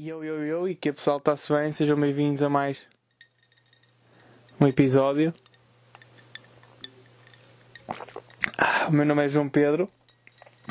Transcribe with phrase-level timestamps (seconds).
[0.00, 2.86] Yo, yo, yo, e que pessoal está-se bem, sejam bem-vindos a mais
[4.60, 5.34] um episódio.
[8.56, 9.90] Ah, o meu nome é João Pedro,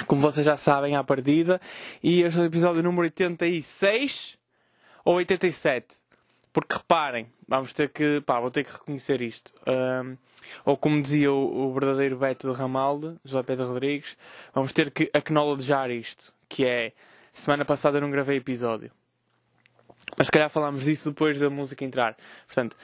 [0.07, 1.59] como vocês já sabem à partida,
[2.01, 4.37] e este é o episódio número 86
[5.03, 5.97] ou 87.
[6.53, 9.51] Porque reparem, vamos ter que, pá, vou ter que reconhecer isto.
[9.65, 10.15] Ahm,
[10.63, 14.17] ou como dizia o, o verdadeiro Beto de Ramalde, José Pedro Rodrigues,
[14.53, 16.93] vamos ter que acknowledgear isto, que é,
[17.33, 18.89] semana passada eu não gravei episódio.
[20.17, 22.15] Mas se calhar falámos disso depois da música entrar.
[22.45, 22.75] Portanto.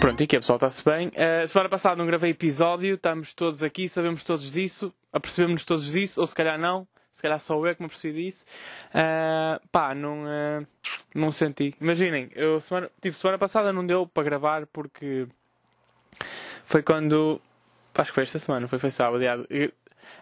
[0.00, 1.08] Pronto, e aqui a pessoal está-se bem.
[1.08, 6.20] Uh, semana passada não gravei episódio, estamos todos aqui, sabemos todos disso, apercebemos-nos todos disso,
[6.20, 8.44] ou se calhar não, se calhar só eu que me apercebi disso.
[8.90, 10.66] Uh, pá, não, uh,
[11.14, 11.74] não senti.
[11.80, 15.26] Imaginem, eu semana, tipo, semana passada não deu para gravar porque
[16.64, 17.40] foi quando.
[17.94, 19.24] Acho que foi esta semana, foi, foi sábado.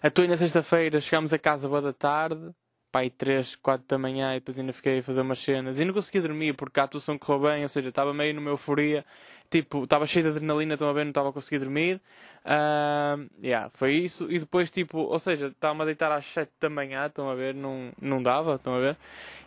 [0.02, 2.50] Eu, Atuei na sexta-feira, chegámos a casa boa da tarde,
[2.90, 5.78] pá, aí 3, 4 da manhã, e depois ainda fiquei a fazer umas cenas.
[5.78, 9.04] E não conseguia dormir porque a atuação correu bem, ou seja, estava meio numa euforia,
[9.50, 12.00] tipo, estava cheio de adrenalina, estão a ver, não estava a conseguir dormir.
[12.44, 14.30] Uh, yeah, foi isso.
[14.30, 17.54] E depois, tipo, ou seja, estava-me a deitar às 7 da manhã, estão a ver,
[17.54, 18.96] não, não dava, estão a ver.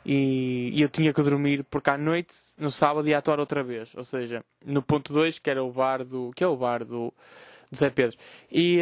[0.05, 3.91] E, e eu tinha que dormir porque à noite, no sábado, ia atuar outra vez.
[3.95, 6.31] Ou seja, no ponto 2, que era o bar do.
[6.35, 7.13] que é o bar do,
[7.71, 8.17] do Zé Pedro.
[8.51, 8.81] E.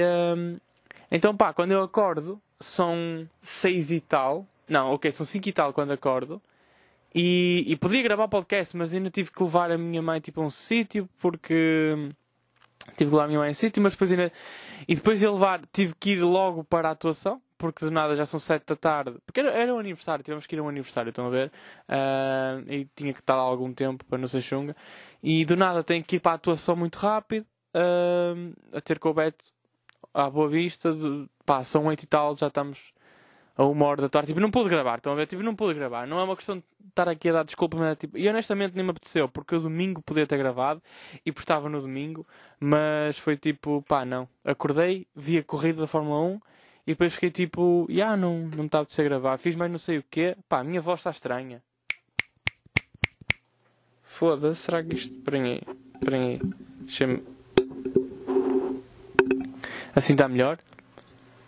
[1.10, 4.46] Então, pá, quando eu acordo, são seis e tal.
[4.68, 6.42] Não, ok, são cinco e tal quando acordo.
[7.16, 10.46] E, e podia gravar podcast, mas ainda tive que levar a minha mãe tipo a
[10.46, 12.12] um sítio porque
[12.96, 14.32] tive que levar a minha mãe a um sítio, mas depois ainda.
[14.88, 18.26] E depois de levar, tive que ir logo para a atuação, porque de nada já
[18.26, 19.16] são sete da tarde.
[19.26, 21.52] Porque era, era um aniversário, tivemos que ir a um aniversário, estão a ver?
[21.88, 24.76] Uh, e tinha que estar lá algum tempo para não ser chunga.
[25.24, 29.10] E do nada tenho que ir para a atuação muito rápido, uh, a ter com
[29.10, 29.46] o Beto
[30.18, 32.92] à Boa Vista, de, pá, são oito e tal, já estamos
[33.56, 34.28] a uma hora da tarde.
[34.28, 35.28] Tipo, não pude gravar, estão a ver?
[35.28, 36.08] Tipo, não pude gravar.
[36.08, 38.76] Não é uma questão de estar aqui a dar desculpa, mas é, tipo, e honestamente
[38.76, 40.82] nem me apeteceu, porque o domingo podia ter gravado
[41.23, 42.26] e postava no domingo,
[42.60, 44.28] mas foi tipo, pá, não.
[44.44, 46.39] Acordei, vi a corrida da Fórmula 1
[46.88, 49.38] e depois fiquei tipo, já, yeah, não, não me está a apetecer gravar.
[49.38, 51.61] Fiz mais não sei o quê, pá, a minha voz está estranha.
[54.02, 55.14] Foda-se, será que isto.
[55.14, 55.61] Esperem aí,
[55.94, 56.39] esperem aí.
[56.82, 57.36] Deixa-me.
[59.98, 60.60] Assim está melhor.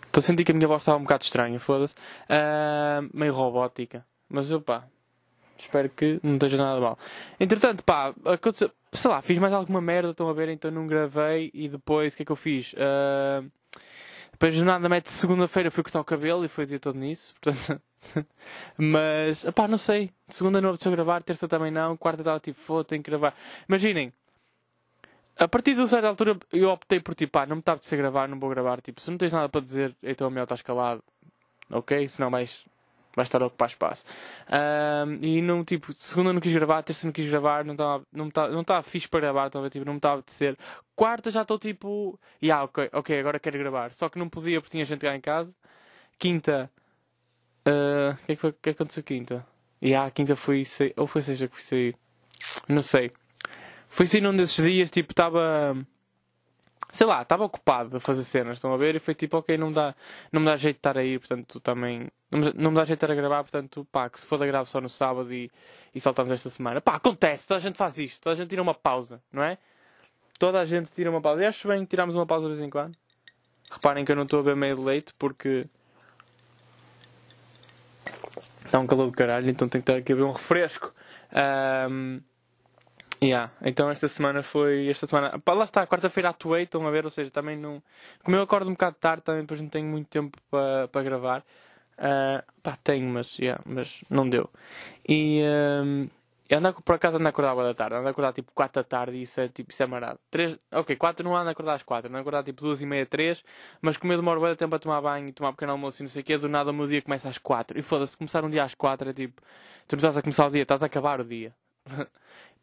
[0.06, 1.94] Estou a sentir que a minha voz estava um bocado estranha, foda-se.
[2.28, 4.04] Uh, meio robótica.
[4.28, 4.88] Mas pá,
[5.56, 6.98] espero que não esteja nada mal.
[7.38, 11.52] Entretanto, pá, aconteceu, sei lá, fiz mais alguma merda, estão a ver, então não gravei
[11.54, 12.72] e depois o que é que eu fiz?
[12.72, 13.48] Uh,
[14.32, 17.32] depois de nada mete segunda-feira fui cortar o cabelo e foi o dia todo nisso,
[17.40, 17.80] portanto.
[18.76, 20.10] Mas, pá, não sei.
[20.28, 23.32] Segunda não apeteceu gravar, terça também não, quarta estava tipo, foda, tenho que gravar.
[23.68, 24.12] Imaginem,
[25.40, 27.96] a partir de certa altura eu optei por tipo, pá, não me está a ser
[27.96, 28.80] gravar, não vou gravar.
[28.82, 31.02] Tipo, se não tens nada para dizer, então é melhor estás calado,
[31.70, 32.06] ok?
[32.08, 32.66] Senão vais,
[33.16, 34.04] vais estar a ocupar espaço.
[34.50, 38.30] Um, e não, tipo, segunda não quis gravar, terça não quis gravar, não estava não
[38.30, 40.58] tá, não tá fixe para gravar, talvez, tipo, não me estava a apetecer.
[40.94, 43.94] Quarta já estou tipo, yeah, ok, ok, agora quero gravar.
[43.94, 45.54] Só que não podia porque tinha gente lá em casa.
[46.18, 46.70] Quinta,
[47.64, 49.46] ah, o uh, que é que, foi, que aconteceu quinta?
[49.80, 50.64] E yeah, quinta foi
[50.96, 51.96] ou foi seja que fui sair,
[52.68, 53.10] não sei.
[53.90, 55.76] Foi assim num desses dias, tipo, estava.
[56.92, 58.94] Sei lá, estava ocupado a fazer cenas, estão a ver?
[58.94, 59.94] E foi tipo, ok, não, dá,
[60.32, 62.08] não me dá jeito de estar aí, portanto, também.
[62.30, 64.38] Não me, não me dá jeito de estar a gravar, portanto, pá, que se for
[64.38, 65.50] da grave só no sábado e,
[65.92, 66.80] e saltamos esta semana.
[66.80, 69.58] Pá, acontece, toda a gente faz isto, toda a gente tira uma pausa, não é?
[70.38, 71.42] Toda a gente tira uma pausa.
[71.42, 72.96] E acho bem tirarmos uma pausa de vez em quando.
[73.70, 75.66] Reparem que eu não estou a ver meio de leite porque.
[78.64, 80.94] Está um calor do caralho, então tenho que estar aqui a ver um refresco.
[81.90, 82.20] Um,
[83.22, 83.52] Yeah.
[83.62, 84.88] Então esta semana foi.
[84.88, 85.40] Esta semana.
[85.46, 87.82] Lá está, quarta-feira atuei, estão a ver, ou seja, também não.
[88.24, 91.44] Como eu acordo um bocado tarde, também depois não tenho muito tempo para pa gravar.
[91.98, 94.48] Uh, pá, tenho, mas, yeah, mas não deu.
[95.08, 95.42] E.
[96.50, 98.84] Eu ando, por acaso ando a acordar da tarde, ando a acordar tipo 4 da
[98.84, 100.18] tarde e isso é tipo, isso é marado.
[100.32, 102.86] 3, ok, 4 não ando a acordar às 4, ando a acordar tipo 2 e
[102.86, 103.44] meia, 3,
[103.80, 106.10] mas como eu demoro bem tempo a tomar banho e tomar pequeno almoço e não
[106.10, 107.78] sei o que, do nada o meu dia começa às 4.
[107.78, 109.40] E foda-se, começar um dia às 4 é tipo,
[109.86, 111.54] tu não estás a começar o dia, estás a acabar o dia.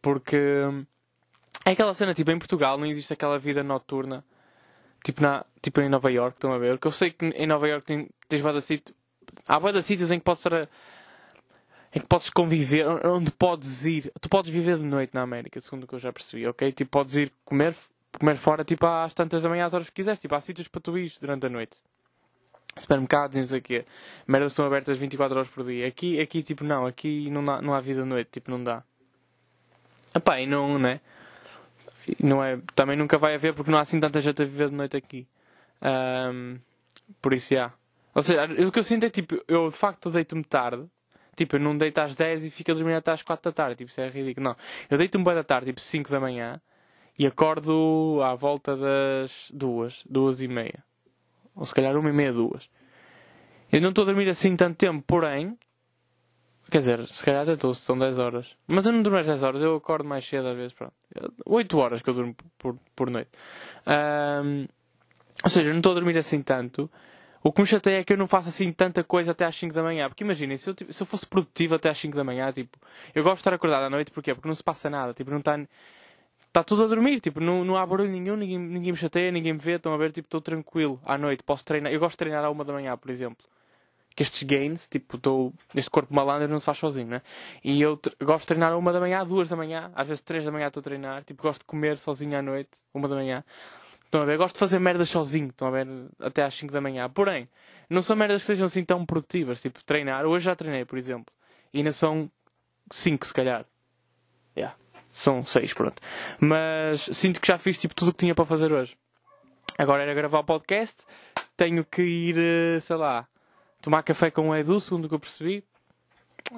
[0.01, 0.37] Porque
[1.65, 4.23] é aquela cena, tipo, em Portugal não existe aquela vida noturna,
[5.03, 6.77] tipo, na, tipo em Nova York, estão a ver?
[6.77, 8.95] Que eu sei que em Nova York tem, tens vários sítios,
[9.47, 10.69] há vários sítios em que podes estar
[11.93, 14.11] em que podes conviver, onde podes ir.
[14.21, 16.71] Tu podes viver de noite na América, segundo o que eu já percebi, ok?
[16.71, 17.75] Tipo, podes ir comer,
[18.19, 20.19] comer fora, tipo, às tantas da manhã, às horas que quiseres.
[20.19, 21.77] Tipo, há sítios para tu ir durante a noite.
[22.77, 23.85] Supermercados, não sei o quê.
[24.27, 25.87] Merdas abertas 24 horas por dia.
[25.87, 26.85] Aqui, aqui tipo, não.
[26.85, 28.29] Aqui não, não há vida de noite.
[28.31, 28.83] Tipo, não dá.
[30.15, 30.99] Epá, e não, né?
[32.19, 32.59] não é?
[32.75, 35.27] Também nunca vai haver porque não há assim tanta gente a viver de noite aqui.
[35.81, 36.57] Um,
[37.21, 37.73] por isso, já.
[38.13, 40.85] Ou seja, o que eu sinto é tipo, eu de facto deito-me tarde.
[41.35, 43.75] Tipo, eu não deito às 10 e fico a dormir até às 4 da tarde.
[43.75, 44.43] Tipo, isso é ridículo.
[44.43, 44.55] Não.
[44.89, 46.59] Eu deito-me bem da tarde, tipo 5 da manhã.
[47.19, 50.83] E acordo à volta das 2, 2 e meia.
[51.55, 52.69] Ou se calhar 1 e meia, 2.
[53.71, 55.57] Eu não estou a dormir assim tanto tempo, porém.
[56.69, 58.55] Quer dizer, se calhar até estou, são 10 horas.
[58.67, 60.73] Mas eu não durmo às 10 horas, eu acordo mais cedo às vezes.
[60.73, 60.93] Pronto.
[61.45, 63.29] 8 horas que eu durmo por, por noite.
[63.87, 64.67] Um,
[65.43, 66.89] ou seja, não estou a dormir assim tanto.
[67.41, 69.73] O que me chateia é que eu não faço assim tanta coisa até às 5
[69.73, 70.09] da manhã.
[70.09, 72.77] Porque imaginem, se eu, se eu fosse produtivo até às 5 da manhã, tipo,
[73.15, 74.33] eu gosto de estar acordado à noite, porquê?
[74.33, 75.57] Porque não se passa nada, tipo, não está.
[76.47, 79.53] Está tudo a dormir, tipo, não, não há barulho nenhum, ninguém, ninguém me chateia, ninguém
[79.53, 81.93] me vê, estão a ver, tipo, estou tranquilo à noite, posso treinar.
[81.93, 83.45] Eu gosto de treinar à uma da manhã, por exemplo.
[84.17, 85.53] Que estes games, tipo, estou.
[85.75, 87.21] Este corpo malandro não se faz sozinho, né?
[87.63, 90.51] E eu gosto de treinar uma da manhã, duas da manhã, às vezes três da
[90.51, 93.43] manhã estou a treinar, tipo, gosto de comer sozinho à noite, uma da manhã.
[94.03, 94.33] Estão a ver?
[94.33, 95.87] Eu gosto de fazer merdas sozinho, estão a ver?
[96.19, 97.09] Até às 5 da manhã.
[97.09, 97.47] Porém,
[97.89, 99.61] não são merdas que sejam assim tão produtivas.
[99.61, 100.25] Tipo, treinar.
[100.25, 101.33] Hoje já treinei, por exemplo.
[101.73, 102.31] E ainda são
[102.89, 103.65] 5, se calhar.
[104.57, 104.75] Yeah.
[105.09, 106.01] São 6, pronto.
[106.39, 108.97] Mas sinto que já fiz tipo tudo o que tinha para fazer hoje.
[109.77, 111.03] Agora era gravar o podcast.
[111.57, 113.27] Tenho que ir, eh, sei lá,
[113.87, 115.63] tomar café com o Edu, segundo o que eu percebi.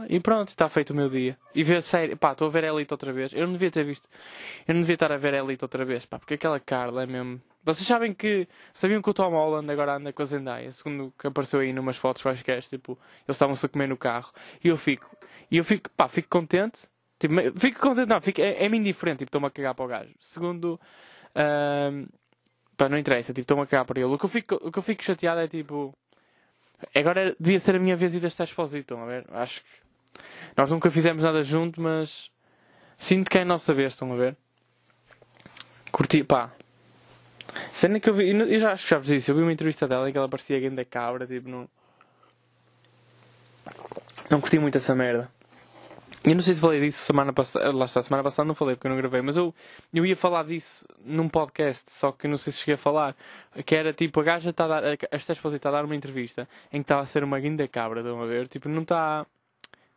[0.08, 1.38] E pronto, está feito o meu dia.
[1.54, 2.16] E ver série.
[2.16, 3.32] Pá, estou a ver Elite outra vez.
[3.34, 4.10] Eu não devia ter visto.
[4.68, 7.40] Eu não devia estar a ver Elite outra vez, pá, porque aquela Carla é mesmo.
[7.64, 8.48] Vocês sabem que.
[8.74, 11.98] Sabiam que o Tom Holland agora anda com a Zendaya, segundo que apareceu aí numas
[11.98, 12.98] fotos quaisquer, tipo,
[13.28, 14.32] eles estavam-se a comer no carro.
[14.64, 15.16] E eu fico.
[15.52, 16.88] E eu fico, pá, fico contente.
[17.20, 20.16] Tipo, fico contente, não, fico, é, é-me indiferente, tipo, estou-me a cagar para o gajo.
[20.20, 20.80] Segundo.
[21.36, 22.08] Uh,
[22.76, 24.10] pá, não interessa, tipo, estou-me a cagar para ele.
[24.12, 25.94] O que, eu fico, o que eu fico chateado é tipo.
[26.96, 29.26] Agora devia ser a minha vez e desta exposição, estão a ver?
[29.32, 29.68] Acho que
[30.56, 32.32] nós nunca fizemos nada junto, mas
[32.98, 34.36] sinto que é a nossa vez, estão a ver?
[35.92, 36.52] Curti, pá.
[37.72, 39.88] Cena que eu vi, eu já acho que já vos disse, eu vi uma entrevista
[39.88, 41.68] dela em que ela parecia da cabra, tipo, não.
[44.30, 45.30] Não curti muito essa merda.
[46.24, 47.72] Eu não sei se falei disso semana passada.
[47.72, 49.56] Lá está, semana passada não falei porque eu não gravei, mas eu,
[49.94, 53.16] eu ia falar disso num podcast, só que não sei se cheguei a falar.
[53.66, 54.84] Que era tipo, a gaja está a dar.
[55.12, 58.02] Esta esposa está a dar uma entrevista em que estava a ser uma guinda cabra,
[58.02, 58.48] estão a ver?
[58.50, 59.26] Tipo, não está.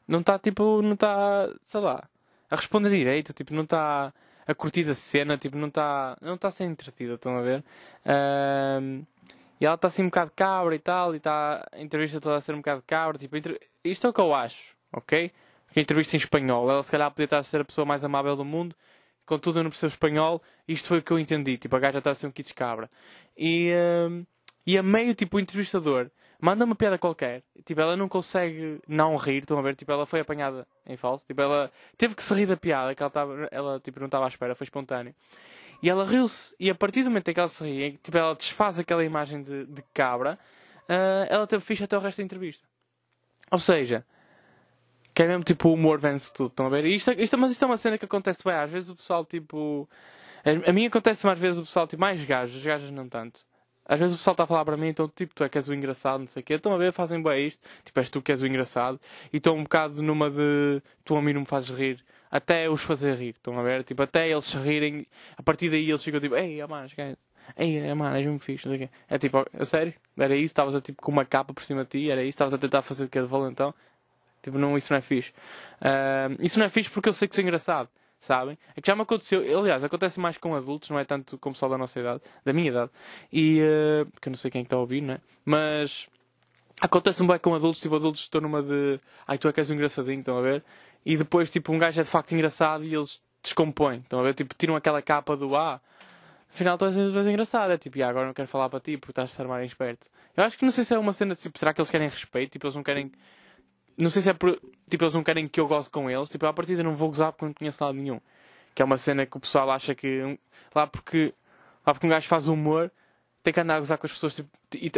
[0.07, 0.81] Não está tipo.
[0.81, 1.49] Não está.
[1.67, 2.05] Sei lá.
[2.51, 4.13] A responder direito, tipo, não está
[4.47, 6.17] a curtir a cena, tipo, não está.
[6.21, 7.65] Não está a ser entretida, estão a ver?
[8.81, 9.05] Um,
[9.61, 12.41] e ela está assim um bocado cabra e tal, e está a entrevista toda a
[12.41, 13.19] ser um bocado cabra.
[13.19, 13.37] Tipo,
[13.85, 15.33] isto é o que eu acho, ok?
[15.73, 16.71] Que entrevista em espanhol.
[16.71, 18.77] Ela se calhar podia estar a ser a pessoa mais amável do mundo.
[19.25, 20.43] Contudo, eu não percebo espanhol.
[20.69, 21.57] Isto foi o que eu entendi.
[21.57, 22.91] Tipo, a gaja está a ser um kit cabra.
[23.37, 24.27] E, uh,
[24.67, 26.11] e a meio, tipo, o entrevistador
[26.41, 27.43] manda uma piada qualquer.
[27.65, 29.39] Tipo, ela não consegue não rir.
[29.39, 29.75] Estão a ver?
[29.75, 31.25] Tipo, ela foi apanhada em falso.
[31.25, 34.27] Tipo, ela teve que se rir da piada que ela, tava, ela tipo, não estava
[34.27, 34.55] à espera.
[34.55, 35.15] Foi espontâneo.
[35.83, 36.55] E ela riu-se.
[36.61, 39.43] E a partir do momento em que ela se ri, tipo, ela desfaz aquela imagem
[39.43, 40.39] de, de cabra,
[40.89, 42.67] uh, ela teve fixe até o resto da entrevista.
[43.51, 44.05] Ou seja,
[45.15, 46.85] que é mesmo tipo o humor vence tudo, estão a ver?
[46.87, 48.55] isto, isto, mas isto é uma cena que acontece bem.
[48.55, 49.89] Às vezes o pessoal tipo.
[50.67, 53.45] A, mim acontece mais vezes o pessoal tipo mais gajos, as gajas não tanto.
[53.85, 55.69] Às vezes o pessoal está a falar para mim, então tipo, tu é que és
[55.69, 56.55] o engraçado, não sei o quê.
[56.55, 57.63] Estão a ver, fazem bem isto.
[57.85, 59.01] Tipo, és tu que és o engraçado.
[59.33, 62.05] E estou um bocado numa de tu a mim não me fazes rir.
[62.31, 63.85] Até os fazer rir, estão a ver?
[63.85, 65.07] Tipo, até eles se rirem.
[65.37, 67.19] A partir daí eles ficam tipo, ei, amar, esquece.
[67.57, 68.95] Ei, mano, és muito fixe, não sei o quê.
[69.09, 69.93] É tipo, a sério?
[70.17, 70.47] Era isso?
[70.47, 72.11] Estavas tipo com uma capa por cima de ti?
[72.11, 72.31] Era isso?
[72.31, 73.75] Estavas a tentar fazer de que de valentão?
[74.43, 75.31] Tipo, não, isso não é fixe.
[75.81, 77.89] Uh, isso não é fixe porque eu sei que sou engraçado,
[78.21, 78.59] sabem?
[78.77, 81.53] É que já me aconteceu, aliás, acontece mais com adultos, não é tanto com o
[81.53, 82.91] pessoal da nossa idade, da minha idade.
[83.33, 85.21] E, uh, que eu não sei quem é está a ouvir, não é?
[85.45, 86.09] Mas,
[86.81, 89.71] acontece um bem com adultos, tipo, adultos estão numa de, ai, tu é que és
[89.71, 90.65] um engraçadinho, estão a ver?
[91.05, 94.35] E depois, tipo, um gajo é de facto engraçado e eles descompõem, estão a ver?
[94.35, 95.81] Tipo, tiram aquela capa do, ah,
[96.53, 97.73] afinal tu és, tu és engraçado.
[97.73, 100.07] É tipo, e agora não quero falar para ti porque estás a ser mais esperto.
[100.37, 102.53] Eu acho que não sei se é uma cena, tipo, será que eles querem respeito?
[102.53, 103.13] Tipo, eles não querem
[103.97, 104.61] não sei se é por.
[104.89, 106.29] Tipo, eles não querem que eu goze com eles.
[106.29, 108.21] Tipo, à partida não vou gozar porque não conheço nada nenhum.
[108.75, 110.39] Que é uma cena que o pessoal acha que.
[110.75, 111.35] Lá porque.
[111.87, 112.91] Lá porque um gajo faz humor,
[113.43, 114.35] tem que andar a gozar com as pessoas.
[114.35, 114.51] Tipo,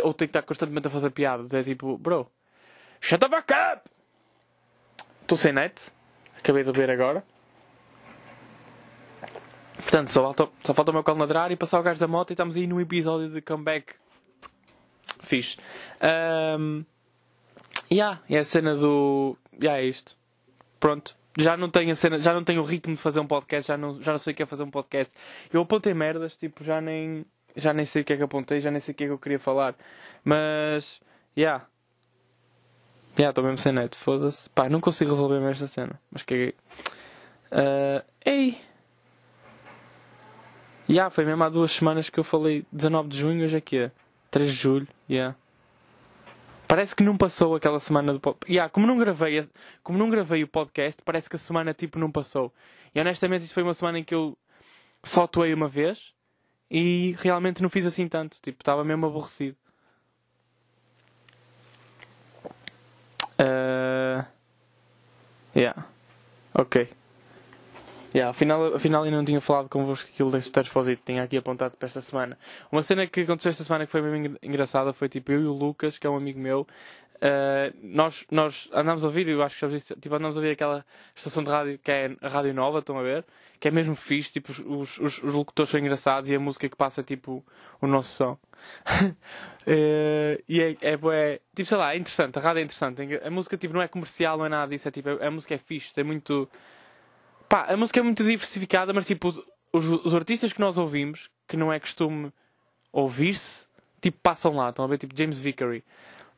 [0.02, 1.52] ou tem que estar constantemente a fazer piadas.
[1.52, 2.30] É tipo, bro.
[3.00, 3.90] Shut the fuck up!
[5.22, 5.90] Estou sem net.
[6.38, 7.24] Acabei de ver agora.
[9.76, 12.30] Portanto, só falta, só falta o meu colo ladrar e passar o gajo da moto
[12.30, 13.94] e estamos aí num episódio de comeback.
[15.20, 15.58] Fixe.
[16.58, 16.84] Um,
[17.90, 19.36] Yeah, é a cena do.
[19.60, 20.16] Yeah, é isto.
[20.80, 21.16] Pronto.
[21.36, 23.76] Já não tenho a cena, já não tenho o ritmo de fazer um podcast, já
[23.76, 25.12] não, já não sei o que é fazer um podcast.
[25.52, 27.24] Eu apontei merdas, tipo, já nem.
[27.56, 29.12] Já nem sei o que é que apontei, já nem sei o que é que
[29.12, 29.74] eu queria falar.
[30.24, 31.00] Mas.
[31.36, 31.66] Yeah.
[33.16, 34.50] Yeah, estou mesmo sem net, foda-se.
[34.50, 36.00] Pá, não consigo resolver mais esta cena.
[36.10, 36.54] Mas caguei.
[37.52, 38.60] Uh, ei!
[40.88, 43.78] Yeah, foi mesmo há duas semanas que eu falei 19 de junho, hoje é que
[43.78, 43.90] é?
[44.30, 45.36] 3 de julho, yeah.
[46.66, 48.50] Parece que não passou aquela semana do podcast.
[48.52, 49.46] Yeah, como, não gravei,
[49.82, 52.52] como não gravei o podcast, parece que a semana tipo não passou.
[52.94, 54.36] E honestamente, isso foi uma semana em que eu
[55.02, 56.12] só atuei uma vez
[56.70, 58.38] e realmente não fiz assim tanto.
[58.40, 59.56] Tipo, estava mesmo aborrecido.
[63.38, 64.24] Uh...
[65.54, 65.86] Yeah.
[66.54, 66.88] Ok.
[68.14, 71.86] Yeah, afinal, afinal ainda não tinha falado convosco aquilo deste Exposito, tinha aqui apontado para
[71.86, 72.38] esta semana.
[72.70, 75.52] Uma cena que aconteceu esta semana que foi mesmo engraçada foi tipo eu e o
[75.52, 76.60] Lucas, que é um amigo meu,
[77.16, 80.52] uh, nós, nós andámos a ouvir, eu acho que já disse, tipo, andámos a ouvir
[80.52, 83.24] aquela estação de rádio que é a Rádio Nova, estão a ver?
[83.58, 86.76] Que é mesmo fixe, tipo, os, os, os locutores são engraçados e a música que
[86.76, 87.44] passa é tipo
[87.80, 88.38] o nosso som.
[88.92, 89.16] uh,
[90.48, 93.02] e é, é, é, tipo, sei lá, é interessante, a rádio é interessante.
[93.24, 95.54] A música tipo, não é comercial, não é nada disso, é tipo, a, a música
[95.54, 96.48] é fixe, é muito
[97.54, 99.28] Pá, a música é muito diversificada, mas tipo,
[99.72, 102.32] os, os artistas que nós ouvimos, que não é costume
[102.90, 103.68] ouvir-se,
[104.00, 104.70] tipo, passam lá.
[104.70, 104.98] Estão a ver?
[104.98, 105.84] Tipo, James Vickery.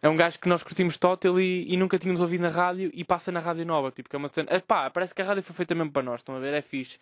[0.03, 3.03] É um gajo que nós curtimos total e, e, nunca tínhamos ouvido na rádio e
[3.03, 3.91] passa na rádio nova.
[3.91, 4.61] Tipo, que é uma cena.
[4.61, 6.21] Pá, parece que a rádio foi feita mesmo para nós.
[6.21, 6.53] Estão a ver?
[6.53, 6.99] É fixe.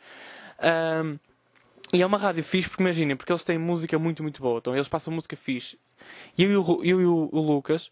[0.62, 1.18] Um,
[1.92, 4.58] e é uma rádio fixe porque imaginem, porque eles têm música muito, muito boa.
[4.58, 5.76] Então eles passam música fixe.
[6.38, 7.90] E eu e o, eu e o, o Lucas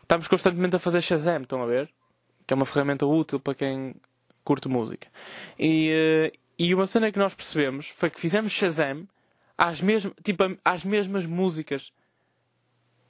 [0.00, 1.42] estamos constantemente a fazer Shazam.
[1.42, 1.90] Estão a ver?
[2.46, 3.96] Que é uma ferramenta útil para quem
[4.46, 5.08] curto música.
[5.58, 5.90] E,
[6.32, 9.06] uh, e uma cena que nós percebemos foi que fizemos Shazam
[9.58, 11.92] às, mesmas tipo, às mesmas músicas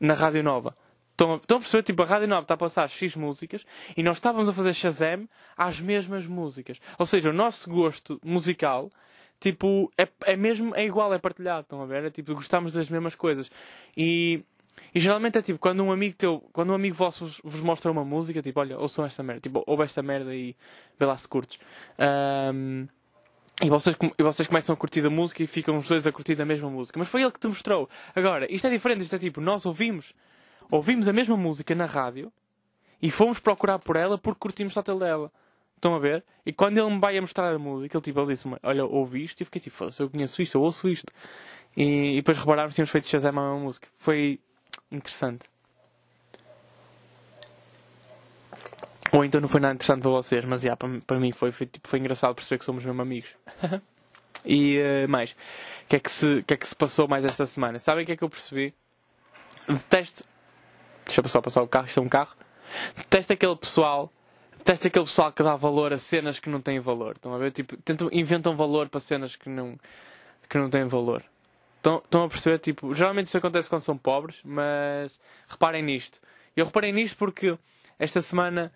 [0.00, 0.74] na Rádio Nova.
[1.10, 1.82] Estão, estão a perceber?
[1.82, 3.66] Tipo, a Rádio Nova está a passar X músicas
[3.96, 6.80] e nós estávamos a fazer Shazam às mesmas músicas.
[6.98, 8.90] Ou seja, o nosso gosto musical
[9.38, 12.04] tipo, é, é mesmo, é igual, é partilhado, estão a ver?
[12.04, 13.50] É tipo, gostamos das mesmas coisas.
[13.94, 14.42] E
[14.95, 17.90] e geralmente é tipo, quando um amigo teu, quando um amigo vosso vos, vos mostra
[17.90, 20.56] uma música, tipo, olha, ouçam esta merda, tipo, ouve esta merda e
[20.99, 21.59] vê lá se curtes.
[21.99, 22.87] Um,
[23.62, 26.40] e vocês, e vocês começam a curtir a música e ficam os dois a curtir
[26.40, 26.99] a mesma música.
[26.99, 27.88] Mas foi ele que te mostrou.
[28.14, 30.12] Agora, isto é diferente, isto é tipo, nós ouvimos,
[30.71, 32.30] ouvimos a mesma música na rádio
[33.00, 35.33] e fomos procurar por ela porque curtimos só dela.
[35.75, 36.25] Estão a ver?
[36.45, 39.25] E quando ele me vai a mostrar a música, ele tipo, ele disse-me, olha, ouvi
[39.25, 39.42] isto?
[39.42, 41.12] E fiquei tipo, eu conheço isto, eu ouço isto.
[41.76, 43.88] E, e depois reparámos que tínhamos feito Shazam a mesma música.
[43.99, 44.40] Foi,
[44.90, 45.48] interessante.
[49.12, 51.66] Ou então não foi nada interessante para vocês, mas yeah, para, para mim foi, foi,
[51.66, 53.30] tipo, foi engraçado perceber que somos mesmo amigos.
[54.44, 57.46] e uh, mais, o que, é que, se, que é que se passou mais esta
[57.46, 57.78] semana?
[57.78, 58.74] Sabem o que é que eu percebi?
[59.68, 60.24] Detesto.
[61.04, 62.34] Deixa só passar o carro, isto é um carro.
[62.96, 64.12] Detesto aquele pessoal.
[64.58, 67.14] Detesto aquele pessoal que dá valor a cenas que não têm valor.
[67.16, 67.52] Estão a ver?
[67.52, 69.78] Tipo, tentam, inventam valor para cenas que não,
[70.48, 71.24] que não têm valor.
[71.86, 72.58] Estão, a perceber?
[72.58, 76.20] Tipo, geralmente isso acontece quando são pobres, mas reparem nisto.
[76.56, 77.56] Eu reparei nisto porque
[77.98, 78.72] esta semana,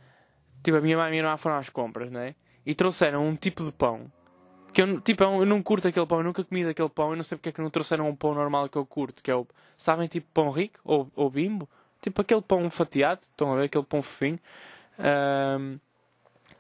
[0.62, 2.36] tipo, a minha mãe e a minha irmã foram às compras, né?
[2.64, 4.10] E trouxeram um tipo de pão.
[4.72, 7.24] Que eu, tipo, eu não curto aquele pão, eu nunca comi daquele pão, eu não
[7.24, 9.44] sei porque é que não trouxeram um pão normal que eu curto, que é o,
[9.76, 11.68] sabem, tipo pão rico ou, ou bimbo?
[12.00, 13.64] Tipo aquele pão fatiado, estão a ver?
[13.64, 14.38] Aquele pão fofinho.
[14.98, 15.78] Um,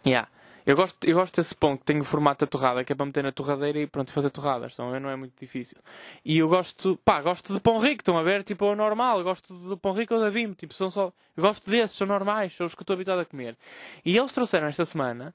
[0.04, 0.28] yeah.
[0.70, 3.04] Eu gosto, eu gosto desse pão que tem o formato da torrada, que é para
[3.04, 4.70] meter na torradeira e pronto, fazer torradas.
[4.70, 5.00] Estão a ver?
[5.00, 5.76] Não é muito difícil.
[6.24, 8.44] E eu gosto, pá, gosto de pão rico, estão a ver?
[8.44, 9.20] Tipo, o normal.
[9.24, 10.52] gosto do pão rico ou da bim.
[10.52, 11.12] Tipo, são só.
[11.36, 13.56] Eu gosto desses, são normais, são os que estou habituado a comer.
[14.04, 15.34] E eles trouxeram esta semana,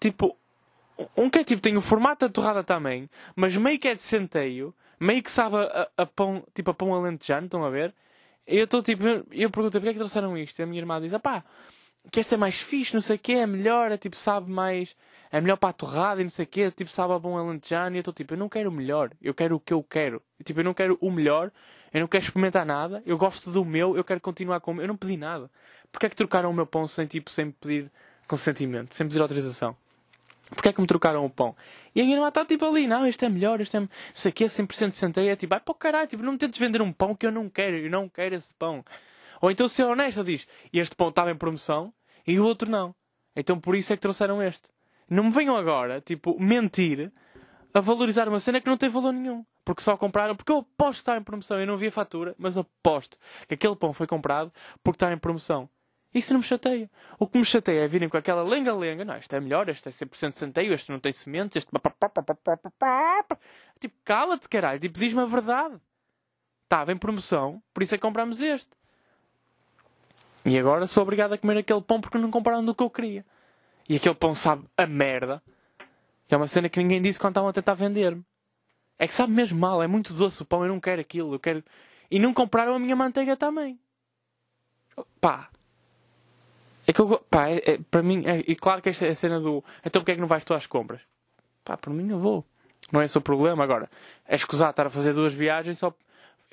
[0.00, 0.34] tipo,
[1.14, 3.06] um que é tipo, tem o formato da torrada também,
[3.36, 6.94] mas meio que é de centeio, meio que sabe a, a, pão, tipo, a pão
[6.94, 7.94] alentejano, estão a ver?
[8.46, 10.58] Eu estou tipo, eu pergunto, porquê é que trouxeram isto?
[10.58, 11.44] E a minha irmã diz, ah pá
[12.10, 14.96] que este é mais fixe, não sei o quê, é melhor, é tipo, sabe mais,
[15.30, 17.94] é melhor para a torrada e não sei o quê, tipo, sabe a bom alentejano,
[17.94, 20.22] e eu estou tipo, eu não quero o melhor, eu quero o que eu quero.
[20.38, 21.50] E, tipo, eu não quero o melhor,
[21.92, 24.84] eu não quero experimentar nada, eu gosto do meu, eu quero continuar com o meu,
[24.84, 25.50] eu não pedi nada.
[25.92, 27.90] Porquê é que trocaram o meu pão sem, tipo, sem pedir
[28.26, 29.76] consentimento, sem pedir autorização?
[30.50, 31.54] Porquê é que me trocaram o pão?
[31.94, 34.30] E a minha irmã está tipo ali, não, este é melhor, este é, não sei
[34.30, 36.58] o quê, 100% de centeio, é tipo, vai para o caralho, tipo, não me tentes
[36.58, 38.84] vender um pão que eu não quero, eu não quero esse pão.
[39.40, 41.92] Ou então, se é honesto, diz: este pão estava em promoção
[42.26, 42.94] e o outro não.
[43.34, 44.68] Então por isso é que trouxeram este.
[45.08, 47.12] Não me venham agora, tipo, mentir
[47.72, 49.44] a valorizar uma cena que não tem valor nenhum.
[49.64, 51.60] Porque só compraram, porque eu aposto que está em promoção.
[51.60, 55.18] Eu não vi a fatura, mas aposto que aquele pão foi comprado porque está em
[55.18, 55.68] promoção.
[56.12, 56.90] Isso não me chateia.
[57.18, 59.04] O que me chateia é virem com aquela lenga-lenga.
[59.04, 61.70] Não, este é melhor, este é 100% de centeio, este não tem sementes, este.
[63.78, 64.80] Tipo, cala-te, caralho.
[64.80, 65.80] Tipo, diz-me a verdade.
[66.64, 68.70] Estava em promoção, por isso é que compramos este.
[70.44, 73.24] E agora sou obrigado a comer aquele pão porque não compraram do que eu queria.
[73.88, 75.42] E aquele pão sabe a merda.
[76.26, 78.24] Que é uma cena que ninguém disse quando estavam a tentar vender-me.
[78.98, 81.40] É que sabe mesmo mal, é muito doce o pão, eu não quero aquilo, eu
[81.40, 81.64] quero.
[82.10, 83.78] E não compraram a minha manteiga também.
[85.20, 85.48] Pá.
[86.86, 87.18] É que eu.
[87.30, 88.24] Pá, é, é, para mim.
[88.26, 89.64] É, e claro que esta é a cena do.
[89.84, 91.00] Então porquê é que não vais tu às compras?
[91.64, 92.44] Pá, para mim eu vou.
[92.92, 93.64] Não é esse o problema.
[93.64, 93.90] Agora,
[94.26, 95.94] é escusar estar a fazer duas viagens só.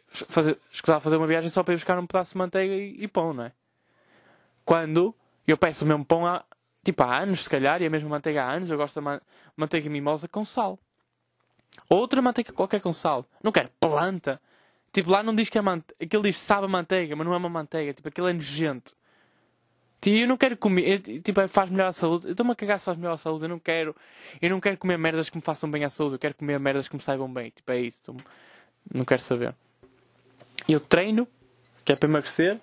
[0.07, 3.07] Fazer, escusar fazer uma viagem só para ir buscar um pedaço de manteiga e, e
[3.07, 3.51] pão, não é?
[4.67, 5.15] Quando
[5.47, 6.43] eu peço o mesmo pão há,
[6.83, 9.21] tipo, há anos, se calhar, e a mesma manteiga há anos, eu gosto da man
[9.55, 10.77] manteiga mimosa com sal.
[11.89, 13.25] Outra manteiga qualquer com sal.
[13.41, 14.41] Não quero planta.
[14.91, 15.95] Tipo, lá não diz que é manteiga.
[16.03, 17.93] Aquilo diz sabe a manteiga, mas não é uma manteiga.
[17.93, 18.93] Tipo, aquilo é nojento.
[20.01, 20.99] Tipo, eu não quero comer.
[20.99, 22.27] Tipo, é, faz melhor à saúde.
[22.27, 23.45] Eu estou-me a cagar se faz melhor à saúde.
[23.45, 23.95] Eu não quero.
[24.41, 26.15] Eu não quero comer merdas que me façam bem à saúde.
[26.15, 27.51] Eu quero comer merdas que me saibam bem.
[27.51, 28.01] Tipo, é isso.
[28.93, 29.55] Não quero saber.
[30.67, 31.25] Eu treino,
[31.85, 32.59] que é para emagrecer.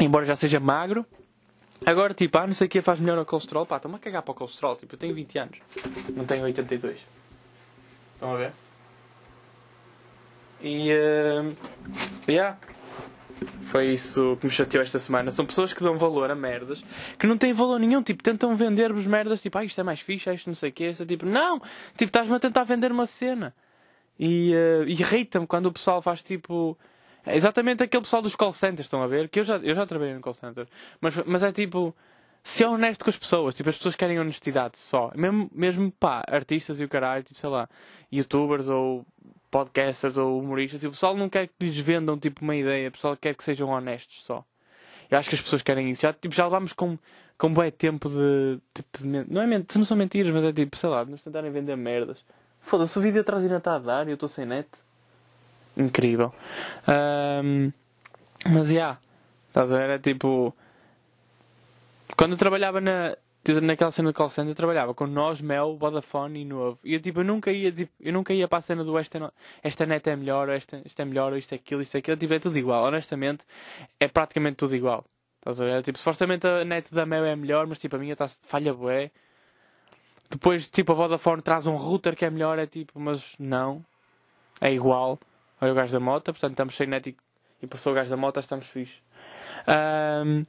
[0.00, 1.04] Embora já seja magro.
[1.86, 3.64] Agora, tipo, ah, não sei o que faz melhor ao colesterol.
[3.64, 4.76] Pá, estou-me a cagar para o colesterol.
[4.76, 5.58] Tipo, eu tenho 20 anos.
[6.14, 6.98] Não tenho 82.
[8.14, 8.52] Estão a ver?
[10.60, 10.92] E.
[10.92, 11.56] Uh,
[12.28, 12.58] yeah.
[13.70, 15.30] Foi isso que me chateou esta semana.
[15.30, 16.82] São pessoas que dão valor a merdas
[17.18, 18.02] que não têm valor nenhum.
[18.02, 20.72] Tipo, tentam vender-vos merdas tipo, ah, isto é mais fixe, ah, isto não sei o
[20.72, 20.88] que.
[20.88, 21.60] Isto é tipo, não!
[21.96, 23.54] Tipo, estás-me a tentar vender uma cena.
[24.18, 26.76] E uh, irrita-me quando o pessoal faz tipo.
[27.28, 29.28] É exatamente aquele pessoal dos call centers, estão a ver?
[29.28, 30.66] Que eu já, eu já trabalhei no call center.
[31.00, 31.94] Mas, mas é tipo.
[32.42, 35.10] Se é honesto com as pessoas, tipo, as pessoas querem honestidade só.
[35.14, 37.68] Mesmo, mesmo pá, artistas e o caralho, tipo, sei lá,
[38.10, 39.04] youtubers ou
[39.50, 42.92] podcasters ou humoristas, tipo, o pessoal não quer que lhes vendam tipo uma ideia, o
[42.92, 44.44] pessoal quer que sejam honestos só.
[45.10, 46.02] Eu acho que as pessoas querem isso.
[46.02, 46.98] Já, tipo, já levámos com,
[47.36, 48.60] com bom tempo de.
[48.74, 51.76] Tipo, de, não, é, não são mentiras, mas é tipo, sei lá, nos tentarem vender
[51.76, 52.24] merdas.
[52.60, 54.68] Foda-se, o vídeo atrás ainda está a dar e eu estou sem net.
[55.78, 56.34] Incrível.
[56.88, 57.72] Um,
[58.44, 58.72] mas já.
[58.72, 58.98] Yeah,
[59.48, 59.90] estás a ver?
[59.90, 60.54] É tipo.
[62.16, 63.16] Quando eu trabalhava na,
[63.62, 66.78] naquela cena do call center eu trabalhava com nós, Mel, Vodafone e Novo.
[66.82, 69.32] E eu, tipo, eu nunca ia, tipo, eu nunca ia para a cena do esta,
[69.62, 72.16] esta net é melhor, esta, esta é melhor, isto é aquilo, isto é aquilo.
[72.16, 72.84] Tipo, é tudo igual.
[72.84, 73.44] Honestamente,
[74.00, 75.04] é praticamente tudo igual.
[75.38, 75.82] Estás a ver?
[75.82, 79.10] Tipo, supostamente a net da Mel é melhor, mas tipo, a minha está falha bué.
[80.28, 83.84] Depois, tipo, a Vodafone traz um router que é melhor, é tipo, mas não.
[84.60, 85.18] É igual.
[85.60, 87.16] Olha o gajo da moto, portanto estamos sem net e,
[87.62, 89.00] e passou o gajo da moto, estamos fixe.
[89.66, 90.46] Um,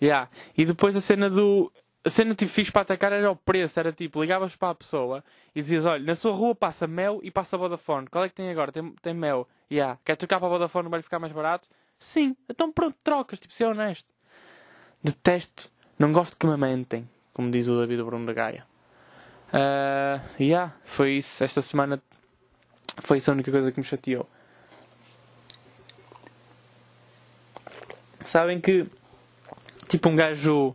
[0.00, 0.28] yeah.
[0.56, 1.72] E depois a cena do
[2.04, 5.24] a cena tipo fixe para atacar era o preço, era tipo, ligavas para a pessoa
[5.54, 8.08] e dizias, olha, na sua rua passa mel e passa Vodafone.
[8.08, 8.72] Qual é que tem agora?
[8.72, 9.48] Tem, tem mel.
[9.70, 9.98] Yeah.
[10.04, 11.68] Quer trocar para a Vodafone vai ficar mais barato?
[11.98, 12.36] Sim.
[12.48, 14.08] Então pronto, trocas, tipo, ser honesto.
[15.02, 18.66] Detesto, não gosto que me mentem, como diz o David Bruno da Gaia.
[19.52, 21.44] Uh, yeah, foi isso.
[21.44, 22.02] Esta semana
[23.02, 24.28] foi isso a única coisa que me chateou.
[28.32, 28.86] Sabem que,
[29.90, 30.74] tipo, um gajo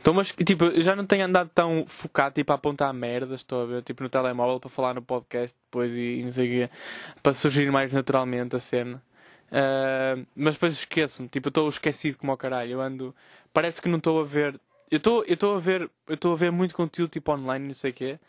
[0.00, 3.62] então, mas, tipo, eu já não tenho andado tão focado, tipo, a apontar merdas, estou
[3.62, 6.68] a ver, tipo, no telemóvel para falar no podcast depois e, e não sei o
[6.68, 6.74] quê,
[7.20, 9.02] para surgir mais naturalmente a cena.
[9.48, 13.12] Uh, mas depois esqueço-me, tipo, eu estou esquecido como ao caralho, eu ando,
[13.52, 16.76] parece que não estou a ver, eu estou a ver, eu estou a ver muito
[16.76, 18.20] conteúdo, tipo, online, não sei o quê,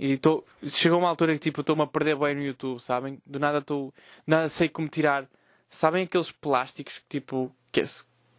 [0.00, 3.22] e estou, chegou uma altura que, tipo, estou-me a perder bem no YouTube, sabem?
[3.24, 3.94] Do nada estou,
[4.26, 5.26] nada sei como tirar,
[5.70, 7.82] sabem aqueles plásticos que, tipo, que,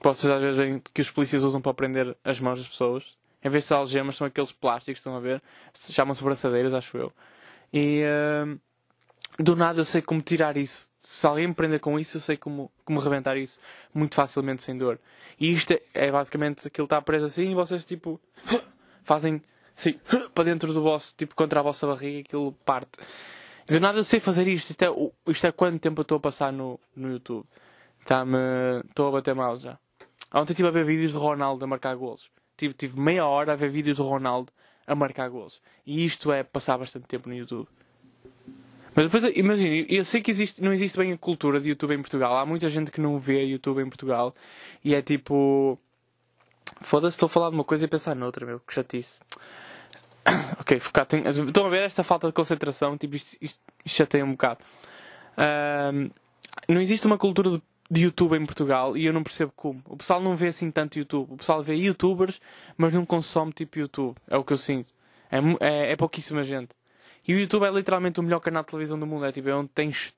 [0.01, 3.17] vocês às vezes veem que os polícias usam para prender as mãos das pessoas.
[3.43, 5.41] Em vez de ser algemas, são aqueles plásticos, estão a ver?
[5.73, 7.13] Chamam-se braçadeiras, acho eu.
[7.71, 8.59] E uh,
[9.37, 10.89] do nada eu sei como tirar isso.
[10.99, 13.59] Se alguém me prender com isso, eu sei como, como rebentar isso
[13.93, 14.99] muito facilmente sem dor.
[15.39, 18.19] E isto é, é basicamente aquilo está preso assim e vocês tipo
[19.03, 19.41] fazem
[19.77, 19.99] assim,
[20.33, 22.99] para dentro do vosso, tipo contra a vossa barriga, aquilo parte.
[23.67, 24.69] Do nada eu sei fazer isto.
[24.69, 27.45] Isto é, isto é quanto tempo eu estou a passar no, no YouTube.
[28.05, 28.37] Está-me.
[28.87, 29.79] Estou a bater mal já.
[30.31, 32.29] Ontem estive a ver vídeos de Ronaldo a marcar golos.
[32.55, 34.53] Tive, tive meia hora a ver vídeos de Ronaldo
[34.85, 35.59] a marcar golos.
[35.87, 37.67] E isto é passar bastante tempo no YouTube.
[38.93, 42.01] Mas depois, imagina, eu sei que existe, não existe bem a cultura de YouTube em
[42.01, 42.37] Portugal.
[42.37, 44.35] Há muita gente que não vê YouTube em Portugal.
[44.83, 45.79] E é tipo.
[46.81, 48.59] Foda-se, estou a falar de uma coisa e pensar noutra, meu.
[48.59, 49.19] Que chatice.
[50.61, 51.07] ok, focar.
[51.07, 51.23] Tem...
[51.27, 52.95] Estão a ver esta falta de concentração?
[52.97, 54.59] Tipo, isto, isto, isto chateia um bocado.
[55.91, 56.11] Um,
[56.69, 59.81] não existe uma cultura de de YouTube em Portugal e eu não percebo como.
[59.85, 61.33] O pessoal não vê assim tanto YouTube.
[61.33, 62.41] O pessoal vê YouTubers,
[62.77, 64.15] mas não consome tipo YouTube.
[64.27, 64.93] É o que eu sinto.
[65.31, 66.69] É, é, é pouquíssima gente.
[67.27, 69.25] E o YouTube é literalmente o melhor canal de televisão do mundo.
[69.25, 70.13] É tipo, é onde tens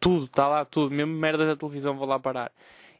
[0.00, 0.94] tudo, está lá tudo.
[0.94, 2.52] Mesmo merda da televisão vou lá parar.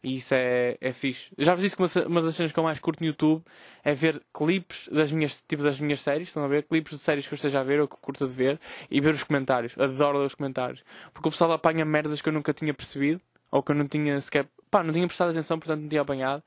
[0.02, 1.32] E isso é, é fixe.
[1.36, 3.42] Já vos disse que uma, uma das cenas que eu mais curto no YouTube
[3.82, 6.28] é ver clipes das minhas, tipo, das minhas séries.
[6.28, 6.62] Estão a ver?
[6.64, 9.14] Clipes de séries que eu esteja a ver ou que curto de ver e ver
[9.14, 9.76] os comentários.
[9.76, 10.84] Adoro os comentários.
[11.12, 14.20] Porque o pessoal apanha merdas que eu nunca tinha percebido ou que eu não tinha
[14.20, 16.42] sequer, pá, não tinha prestado atenção, portanto não tinha apanhado.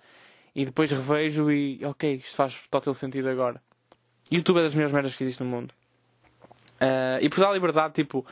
[0.54, 3.62] E depois revejo e, ok, isto faz total sentido agora.
[4.32, 5.74] YouTube é das melhores merdas que existe no mundo.
[6.76, 8.26] Uh, e por dar liberdade, tipo,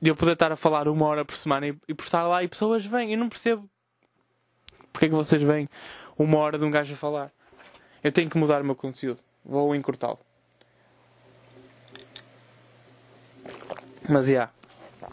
[0.00, 2.42] de eu poder estar a falar uma hora por semana e, e por estar lá
[2.42, 3.12] e pessoas vêm.
[3.12, 3.68] Eu não percebo
[4.92, 5.68] porque é que vocês vêm
[6.18, 7.32] uma hora de um gajo a falar.
[8.02, 9.20] Eu tenho que mudar o meu conteúdo.
[9.44, 10.18] Vou encurtá-lo.
[14.08, 14.30] Mas, já.
[14.30, 14.52] Yeah,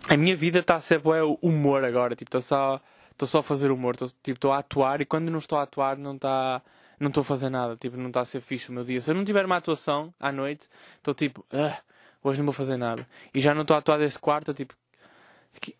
[0.10, 2.15] a minha vida está a ser o humor agora.
[2.15, 2.82] Tipo, estou só
[3.17, 5.97] estou só a fazer humor, estou tipo, a atuar e quando não estou a atuar
[5.97, 6.62] não está.
[6.99, 8.99] Não estou a fazer nada, tipo, não está a ser fixe o meu dia.
[8.99, 11.80] Se eu não tiver uma atuação à noite, estou tipo, ah,
[12.23, 13.08] hoje não vou fazer nada.
[13.36, 14.73] E já não estou a atuar desde quarta, tipo,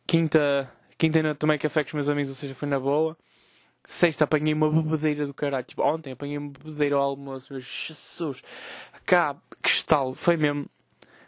[0.06, 3.17] quinta, quinta ainda tomei café com os meus amigos, ou seja, foi na boa.
[3.84, 5.65] Sexta apanhei uma bebedeira do caralho.
[5.65, 7.52] Tipo, ontem apanhei uma bebedeira ao almoço.
[7.52, 8.43] Meu Jesus.
[9.04, 10.13] Cá, que estalo.
[10.13, 10.69] Foi mesmo.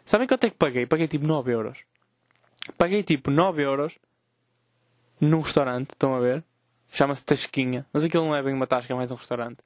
[0.04, 0.86] Sabem quanto é que paguei?
[0.86, 1.78] Paguei tipo 9 euros.
[2.76, 3.98] Paguei tipo 9 euros
[5.20, 6.44] num restaurante, estão a ver?
[6.88, 7.86] Chama-se Tasquinha.
[7.92, 9.58] Mas aquilo não é bem uma tasca, é mais um restaurante.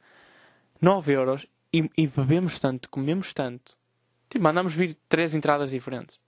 [0.80, 3.76] 9 euros e, e bebemos tanto, comemos tanto.
[4.28, 6.18] Tipo, mandámos vir três entradas diferentes.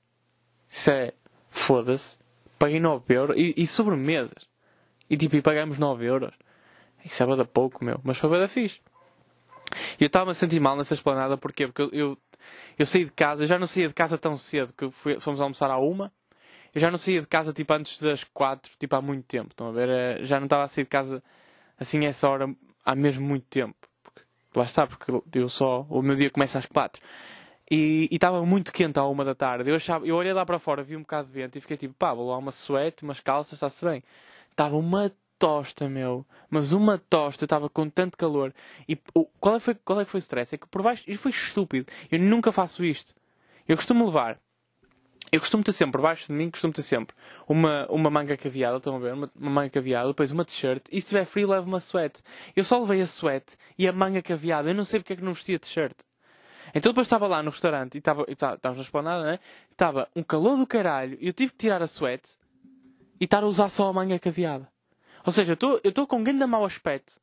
[0.69, 1.13] Isso é.
[1.51, 2.19] Foda-se.
[2.59, 3.37] Paguei 9 euros.
[3.37, 4.49] E, e sobremesas.
[5.09, 6.35] E tipo, e pagamos 9 euros.
[7.05, 8.01] Isso é bada pouco, meu.
[8.03, 8.81] Mas foi bada fixe.
[9.99, 11.37] E eu estava a sentir mal nessa esplanada.
[11.37, 11.67] Porquê?
[11.67, 12.19] Porque eu, eu,
[12.79, 13.45] eu, saí de casa.
[13.45, 14.73] Eu já não saía de casa tão cedo.
[14.73, 16.13] Que fui, fomos almoçar à uma.
[16.77, 18.71] Eu já não saía de casa tipo antes das quatro.
[18.79, 19.49] Tipo há muito tempo.
[19.49, 19.89] Estão a ver?
[19.89, 21.23] É, já não estava a sair de casa
[21.81, 23.75] assim essa hora há mesmo muito tempo.
[24.03, 24.21] Porque,
[24.55, 25.87] lá está, porque eu só.
[25.89, 27.01] O meu dia começa às quatro.
[27.71, 29.71] E estava muito quente à uma da tarde.
[29.71, 31.95] Eu, achava, eu olhei lá para fora, vi um bocado de vento e fiquei tipo,
[31.95, 34.05] pá, vou lá uma suéte, umas calças, está-se bem.
[34.51, 36.27] Estava uma tosta, meu.
[36.51, 38.53] Mas uma tosta, eu estava com tanto calor.
[38.87, 40.55] E o, qual, é foi, qual é que foi o stress?
[40.55, 41.91] É que por baixo, isto foi estúpido.
[42.13, 43.15] Eu nunca faço isto.
[43.67, 44.39] Eu costumo levar.
[45.33, 47.15] Eu costumo ter sempre, baixo de mim, costumo ter sempre
[47.49, 49.13] uma, uma manga caveada, estão a ver?
[49.13, 50.87] Uma, uma manga caveada, depois uma t-shirt.
[50.91, 52.23] E se tiver frio, levo uma suéte.
[52.55, 54.71] Eu só levei a suéte e a manga caveada.
[54.71, 55.97] Eu não sei porque é que não vestia t-shirt.
[56.75, 59.39] Então depois estava lá no restaurante e estava, estávamos na esplanada, né?
[59.71, 62.33] Estava um calor do caralho e eu tive que tirar a suéte
[63.21, 64.69] e estar a usar só a manga caveada.
[65.25, 67.15] Ou seja, eu estou com um grande mau aspecto.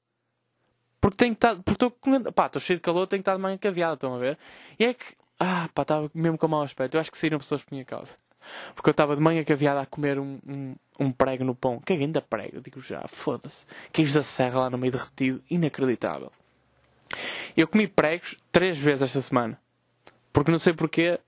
[1.00, 1.56] Porque tenho que estar.
[1.56, 2.24] Porque estou com.
[2.32, 4.38] Pá, estou cheio de calor, tenho que estar de manga caveada, estão a ver?
[4.80, 5.06] E é que.
[5.40, 6.96] Ah, pá, estava mesmo com mau aspecto.
[6.96, 8.16] Eu acho que saíram pessoas por minha causa.
[8.76, 11.80] Porque eu estava de manhã caveada a comer um, um, um prego no pão.
[11.80, 12.62] Que ainda prego?
[12.62, 13.66] Digo já, foda-se.
[13.92, 15.42] Queijo da serra lá no meio derretido.
[15.50, 16.32] Inacreditável.
[17.56, 19.60] Eu comi pregos três vezes esta semana.
[20.32, 21.20] Porque não sei porquê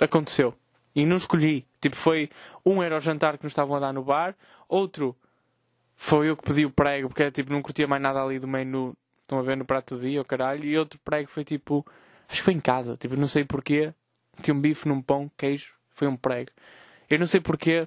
[0.00, 0.54] aconteceu.
[0.94, 1.66] E não escolhi.
[1.80, 2.30] Tipo, foi
[2.64, 4.34] um era o jantar que nos estavam a dar no bar,
[4.68, 5.16] outro
[5.96, 8.96] foi eu que pedi o prego, porque tipo, não curtia mais nada ali do menu.
[9.22, 10.64] Estão a ver no prato do dia, o caralho.
[10.64, 11.86] E outro prego foi tipo.
[12.28, 12.96] Acho que foi em casa.
[12.96, 13.92] Tipo, não sei porquê.
[14.42, 15.72] Tinha um bife num pão, queijo.
[15.90, 16.50] Foi um prego.
[17.08, 17.86] Eu não sei porquê.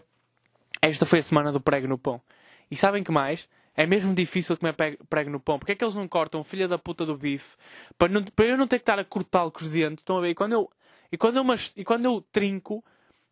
[0.82, 2.22] Esta foi a semana do prego no pão.
[2.70, 3.48] E sabem que mais?
[3.76, 4.76] É mesmo difícil comer
[5.10, 5.60] prego no pão.
[5.60, 7.56] Porque é que eles não cortam filha da puta do bife
[7.98, 10.02] para, não, para eu não ter que estar a cortá-lo com os dentes?
[10.02, 10.30] Estão a ver?
[10.30, 10.72] E quando eu,
[11.12, 11.46] e quando eu,
[11.76, 12.84] e quando eu trinco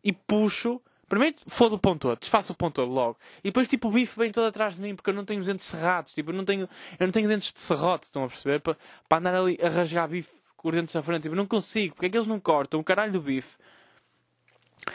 [0.04, 3.18] e puxo, primeiro foda o pão todo, desfaço o pão todo logo.
[3.40, 5.46] E depois tipo o bife vem todo atrás de mim porque eu não tenho os
[5.46, 6.14] dentes cerrados.
[6.14, 8.60] Tipo, eu não tenho, eu não tenho dentes de serrote, estão a perceber?
[8.60, 8.76] Para,
[9.08, 11.22] para andar ali a rasgar bife com os dentes à frente.
[11.24, 11.94] Tipo, não consigo.
[11.94, 13.56] Porque é que eles não cortam o caralho do bife?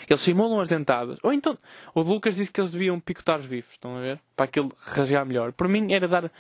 [0.10, 1.17] Eles simulam as dentadas.
[1.21, 1.58] Ou então,
[1.93, 4.19] o Lucas disse que eles deviam picotar os bifes, estão a ver?
[4.36, 5.52] Para aquilo rasgar melhor.
[5.52, 6.32] Por mim era dar.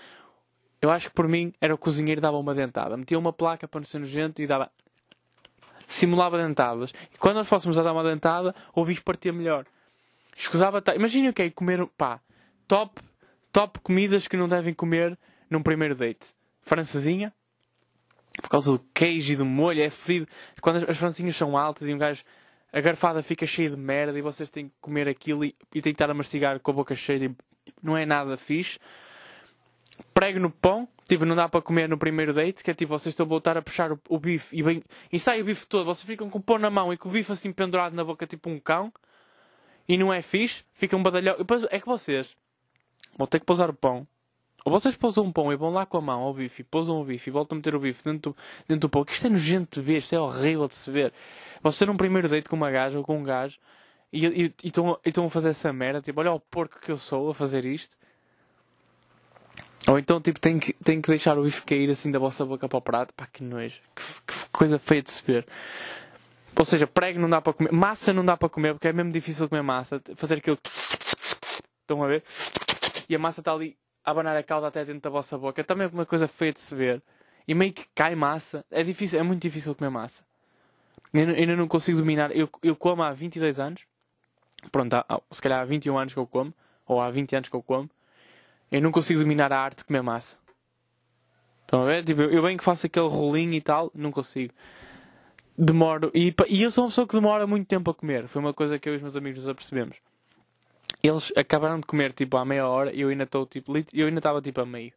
[0.81, 2.95] Eu acho que por mim era o cozinheiro dava uma dentada.
[2.97, 4.71] Metia uma placa para não ser nojento e dava.
[5.85, 6.93] Simulava dentadas.
[7.13, 9.65] E quando nós fôssemos a dar uma dentada, o bife partia melhor.
[10.35, 10.81] Escusava.
[10.95, 11.85] Imaginem o que é comer.
[11.97, 12.21] Pá,
[12.67, 13.01] top,
[13.51, 15.17] top comidas que não devem comer
[15.49, 16.33] num primeiro date.
[16.61, 17.33] Francesinha.
[18.39, 20.27] Por causa do queijo e do molho, é fedido.
[20.61, 22.23] Quando as, as francinhas são altas e um gajo
[22.73, 25.91] a garfada fica cheia de merda e vocês têm que comer aquilo e, e têm
[25.91, 27.35] que estar a mastigar com a boca cheia e
[27.83, 28.79] não é nada fixe.
[30.13, 33.11] Prego no pão, tipo, não dá para comer no primeiro date, que é tipo, vocês
[33.11, 35.85] estão a voltar a puxar o, o bife e, bem, e sai o bife todo,
[35.85, 38.25] vocês ficam com o pão na mão e com o bife assim pendurado na boca,
[38.25, 38.91] tipo um cão,
[39.87, 41.35] e não é fixe, fica um badalhão.
[41.35, 42.35] E depois é que vocês
[43.17, 44.07] vão ter que pousar o pão
[44.63, 47.03] ou vocês pousam um pão e vão lá com a mão ao bife, pousam o
[47.03, 48.35] bife e voltam a meter o bife dentro,
[48.67, 49.03] dentro do pão.
[49.03, 51.11] Que isto é nojento de ver, isto é horrível de se ver.
[51.63, 53.59] Vocês ter um primeiro date com uma gaja ou com um gajo
[54.13, 57.31] e, e, e, estão, a fazer essa merda, tipo, olha o porco que eu sou
[57.31, 57.97] a fazer isto.
[59.87, 62.69] Ou então, tipo, tem que, tem que deixar o bife cair assim da vossa boca
[62.69, 63.13] para o prato.
[63.15, 63.79] Pá, que nojo.
[63.95, 65.47] Que, que coisa feia de se ver.
[66.55, 67.71] Ou seja, prego não dá para comer.
[67.71, 69.99] Massa não dá para comer porque é mesmo difícil comer massa.
[70.15, 70.59] Fazer aquilo.
[71.81, 72.23] Estão a ver?
[73.09, 75.63] E a massa está ali abanar a cauda até dentro da vossa boca.
[75.63, 77.01] Também é uma coisa feia de se ver.
[77.47, 78.65] E meio que cai massa.
[78.71, 80.23] É difícil, é muito difícil comer massa.
[81.13, 82.35] Eu ainda não consigo dominar.
[82.35, 83.81] Eu, eu como há 22 anos.
[84.71, 86.53] Pronto, há, se calhar há 21 anos que eu como.
[86.87, 87.89] Ou há 20 anos que eu como.
[88.71, 90.37] Eu não consigo dominar a arte de comer massa.
[91.61, 92.03] Estão a ver?
[92.03, 94.53] Tipo, eu bem que faço aquele rolinho e tal, não consigo.
[95.57, 96.11] Demoro.
[96.13, 98.27] E, e eu sou uma pessoa que demora muito tempo a comer.
[98.27, 99.97] Foi uma coisa que eu e os meus amigos nos apercebemos.
[101.01, 103.73] Eles acabaram de comer tipo à meia hora e eu ainda estou tipo.
[103.93, 104.93] Eu ainda estava tipo a meio.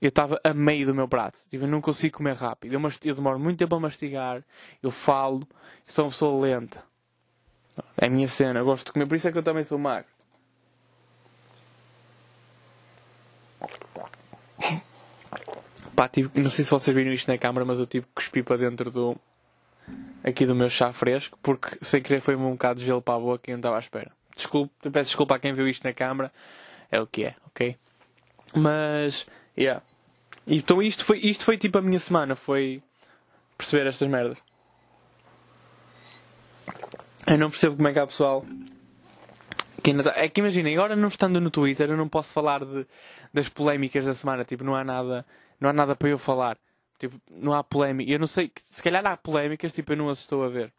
[0.00, 1.40] Eu estava a meio do meu prato.
[1.48, 2.72] Tipo, eu não consigo comer rápido.
[2.72, 4.42] Eu, eu demoro muito tempo a mastigar.
[4.82, 5.46] Eu falo.
[5.86, 6.82] Eu sou uma pessoa lenta.
[8.00, 8.60] É a minha cena.
[8.60, 9.06] Eu gosto de comer.
[9.06, 10.08] Por isso é que eu também sou magro.
[15.94, 18.56] Pá, tipo, não sei se vocês viram isto na câmara, mas eu tipo cuspi para
[18.56, 19.16] dentro do.
[20.24, 23.20] aqui do meu chá fresco, porque sem querer foi-me um bocado de gelo para a
[23.20, 24.10] boca e não estava à espera.
[24.40, 26.32] Desculpe, peço desculpa a quem viu isto na câmara,
[26.90, 27.76] é o que é, ok?
[28.54, 29.26] Mas,
[29.56, 29.82] yeah.
[30.46, 32.82] Então isto foi, isto foi tipo a minha semana, foi
[33.56, 34.38] perceber estas merdas.
[37.26, 38.44] Eu não percebo como é que há pessoal
[39.82, 40.12] que ainda tá...
[40.16, 42.86] É que imaginem, agora não estando no Twitter eu não posso falar de,
[43.32, 45.24] das polémicas da semana, tipo, não há nada,
[45.60, 46.58] não há nada para eu falar.
[46.98, 48.10] Tipo, não há polémica.
[48.10, 50.72] Eu não sei, se calhar há polémicas, tipo, eu não as estou a ver.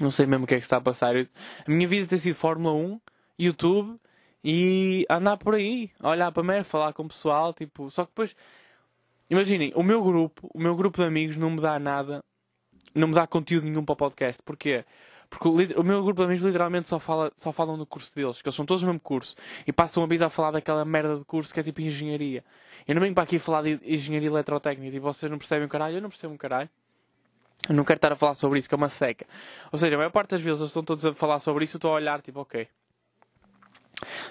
[0.00, 1.16] Não sei mesmo o que é que está a passar.
[1.16, 1.26] Eu,
[1.66, 3.00] a minha vida tem sido Fórmula 1,
[3.38, 3.98] YouTube
[4.44, 8.34] e andar por aí, olhar para mim, falar com o pessoal, tipo, só que depois
[9.30, 12.24] imaginem, o meu grupo, o meu grupo de amigos não me dá nada,
[12.94, 14.42] não me dá conteúdo nenhum para o podcast.
[14.42, 14.84] Porquê?
[15.30, 18.42] Porque o, o, meu grupo de amigos literalmente só, fala, só falam do curso deles,
[18.42, 19.34] que eles são todos no mesmo curso
[19.66, 22.44] e passam a vida a falar daquela merda de curso que é tipo engenharia.
[22.86, 25.96] Eu não venho para aqui falar de engenharia eletrotécnica, tipo, vocês não percebem um caralho,
[25.96, 26.68] eu não percebo um caralho.
[27.68, 29.26] Eu não quero estar a falar sobre isso, que é uma seca.
[29.70, 31.78] Ou seja, a maior parte das vezes eles estão todos a falar sobre isso, eu
[31.78, 32.68] estou a olhar, tipo, ok.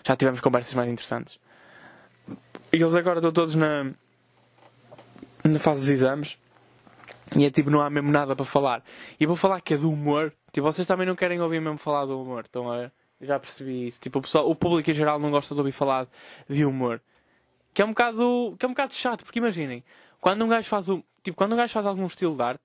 [0.05, 1.39] Já tivemos conversas mais interessantes.
[2.73, 3.91] E eles agora estão todos na,
[5.43, 6.37] na fase dos exames.
[7.37, 8.83] E é tipo, não há mesmo nada para falar.
[9.19, 10.33] E vou falar que é do humor.
[10.51, 12.43] Tipo, vocês também não querem ouvir mesmo falar do humor.
[12.45, 12.91] Estão a?
[13.21, 14.01] Já percebi isso.
[14.01, 16.07] Tipo, o, pessoal, o público em geral não gosta de ouvir falar
[16.49, 17.01] de humor.
[17.73, 19.83] Que é um bocado, que é um bocado chato, porque imaginem,
[20.19, 22.63] quando um gajo faz o, tipo, quando um gajo faz algum estilo de arte,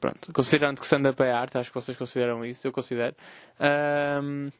[0.00, 3.14] pronto, considerando que stand-up é arte, acho que vocês consideram isso, eu considero.
[4.22, 4.50] Um,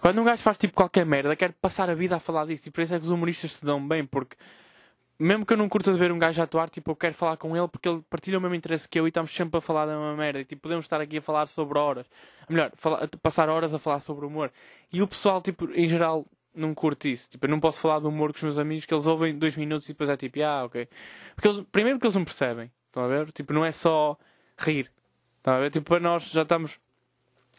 [0.00, 2.70] quando um gajo faz tipo qualquer merda, quer passar a vida a falar disso, e
[2.70, 4.36] por isso é que os humoristas se dão bem, porque
[5.18, 7.56] mesmo que eu não curta de ver um gajo atuar, tipo, eu quero falar com
[7.56, 9.92] ele porque ele partilha o mesmo interesse que eu e estamos sempre a falar da
[9.92, 10.40] mesma merda.
[10.40, 12.06] E tipo, podemos estar aqui a falar sobre horas.
[12.48, 14.52] Melhor, falar, passar horas a falar sobre humor.
[14.92, 17.30] E o pessoal, tipo, em geral, não curte isso.
[17.30, 19.56] Tipo, eu não posso falar de humor com os meus amigos que eles ouvem dois
[19.56, 20.88] minutos e depois é tipo, ah, ok.
[21.36, 22.70] Porque eles, primeiro porque eles não percebem.
[22.94, 23.32] Estão a ver?
[23.32, 24.16] Tipo, não é só
[24.56, 24.88] rir.
[25.38, 25.70] Estão a ver?
[25.70, 26.78] Tipo, para nós já estamos.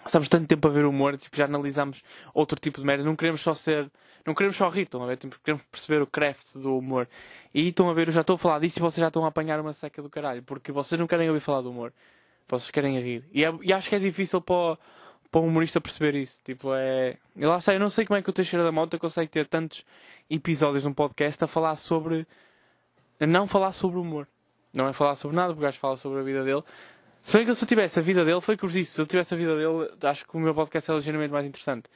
[0.05, 3.03] Estamos tanto tempo a ver humor, tipo, já analisamos outro tipo de merda.
[3.03, 3.91] Não queremos só ser
[4.25, 5.17] não queremos só rir, estão a ver?
[5.17, 7.07] Tipo, queremos perceber o craft do humor.
[7.53, 9.27] E estão a ver, eu já estou a falar disto e vocês já estão a
[9.27, 10.41] apanhar uma seca do caralho.
[10.41, 11.93] Porque vocês não querem ouvir falar do humor.
[12.47, 13.23] Vocês querem rir.
[13.31, 14.79] E, é, e acho que é difícil para,
[15.29, 16.41] para um humorista perceber isso.
[16.43, 17.17] Tipo, é.
[17.35, 19.85] Lá eu não sei como é que o Teixeira da Mota consegue ter tantos
[20.27, 22.25] episódios num podcast a falar sobre.
[23.19, 24.27] a não falar sobre humor.
[24.75, 26.63] Não é falar sobre nada, porque o gajo fala sobre a vida dele.
[27.21, 28.91] Se bem que se eu tivesse a vida dele, foi o que eu disse.
[28.91, 31.89] Se eu tivesse a vida dele, acho que o meu podcast é ligeiramente mais interessante.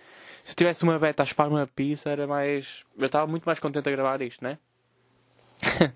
[0.44, 2.84] Se eu tivesse uma beta a espar uma pizza, era mais.
[2.98, 4.58] Eu estava muito mais contente a gravar isto, né?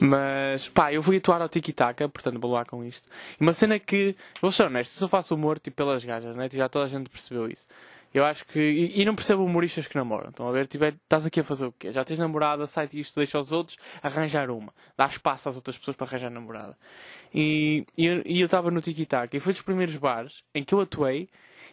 [0.00, 3.08] Mas, pá, eu fui atuar ao tiki-taka, portanto vou lá com isto.
[3.38, 6.48] E uma cena que, vou ser honesto, se eu faço humor tipo pelas gajas, né?
[6.50, 7.66] Já toda a gente percebeu isso.
[8.12, 8.58] Eu acho que.
[8.58, 10.30] E, e não percebo humoristas que namoram.
[10.30, 10.66] Estão a ver?
[10.66, 11.92] Tipo, é, estás aqui a fazer o quê?
[11.92, 14.72] Já tens namorada, sai-te isto, deixa os outros arranjar uma.
[14.96, 16.76] Dá espaço às outras pessoas para arranjar namorada.
[17.32, 21.28] E, e eu estava no tiki-taka e foi dos primeiros bares em que eu atuei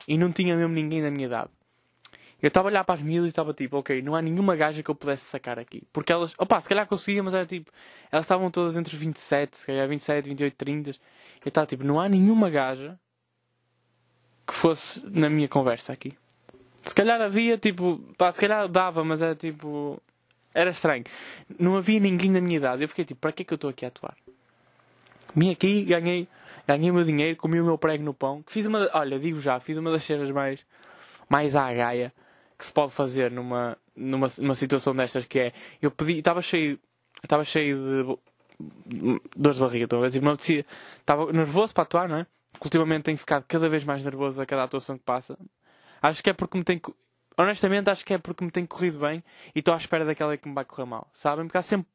[0.08, 1.50] e não tinha mesmo ninguém da minha idade.
[2.40, 4.84] Eu estava a olhar para as miúdas e estava tipo, ok, não há nenhuma gaja
[4.84, 5.82] que eu pudesse sacar aqui.
[5.92, 7.72] Porque elas, opa, se calhar conseguia, mas era tipo,
[8.12, 10.92] elas estavam todas entre os 27, se calhar 27, 28, 30.
[10.92, 10.96] Eu
[11.48, 13.00] estava tipo, não há nenhuma gaja
[14.46, 16.16] que fosse na minha conversa aqui.
[16.88, 20.02] Se calhar havia, tipo, pá, se calhar dava, mas era tipo,
[20.54, 21.04] era estranho.
[21.60, 22.82] Não havia ninguém da minha idade.
[22.82, 24.16] Eu fiquei tipo, para que é que eu estou aqui a atuar?
[25.36, 26.28] Vim aqui, ganhei,
[26.66, 28.44] ganhei o meu dinheiro, comi o meu prego no pão.
[28.48, 30.66] Fiz uma, olha, digo já, fiz uma das cenas mais,
[31.30, 32.14] mais à gaia
[32.58, 36.80] que se pode fazer numa, numa, numa situação destas que é eu pedi, estava cheio,
[37.24, 38.18] estava cheio de
[39.36, 40.66] dores de barriga, estou a ver,
[41.00, 42.28] estava nervoso para atuar, não é?
[42.64, 45.38] Ultimamente tenho ficado cada vez mais nervoso a cada atuação que passa.
[46.02, 46.82] Acho que é porque me tem
[47.38, 50.48] honestamente acho que é porque me tem corrido bem e estou à espera daquela que
[50.48, 51.46] me vai correr mal, sabem?
[51.46, 51.88] Porque há sempre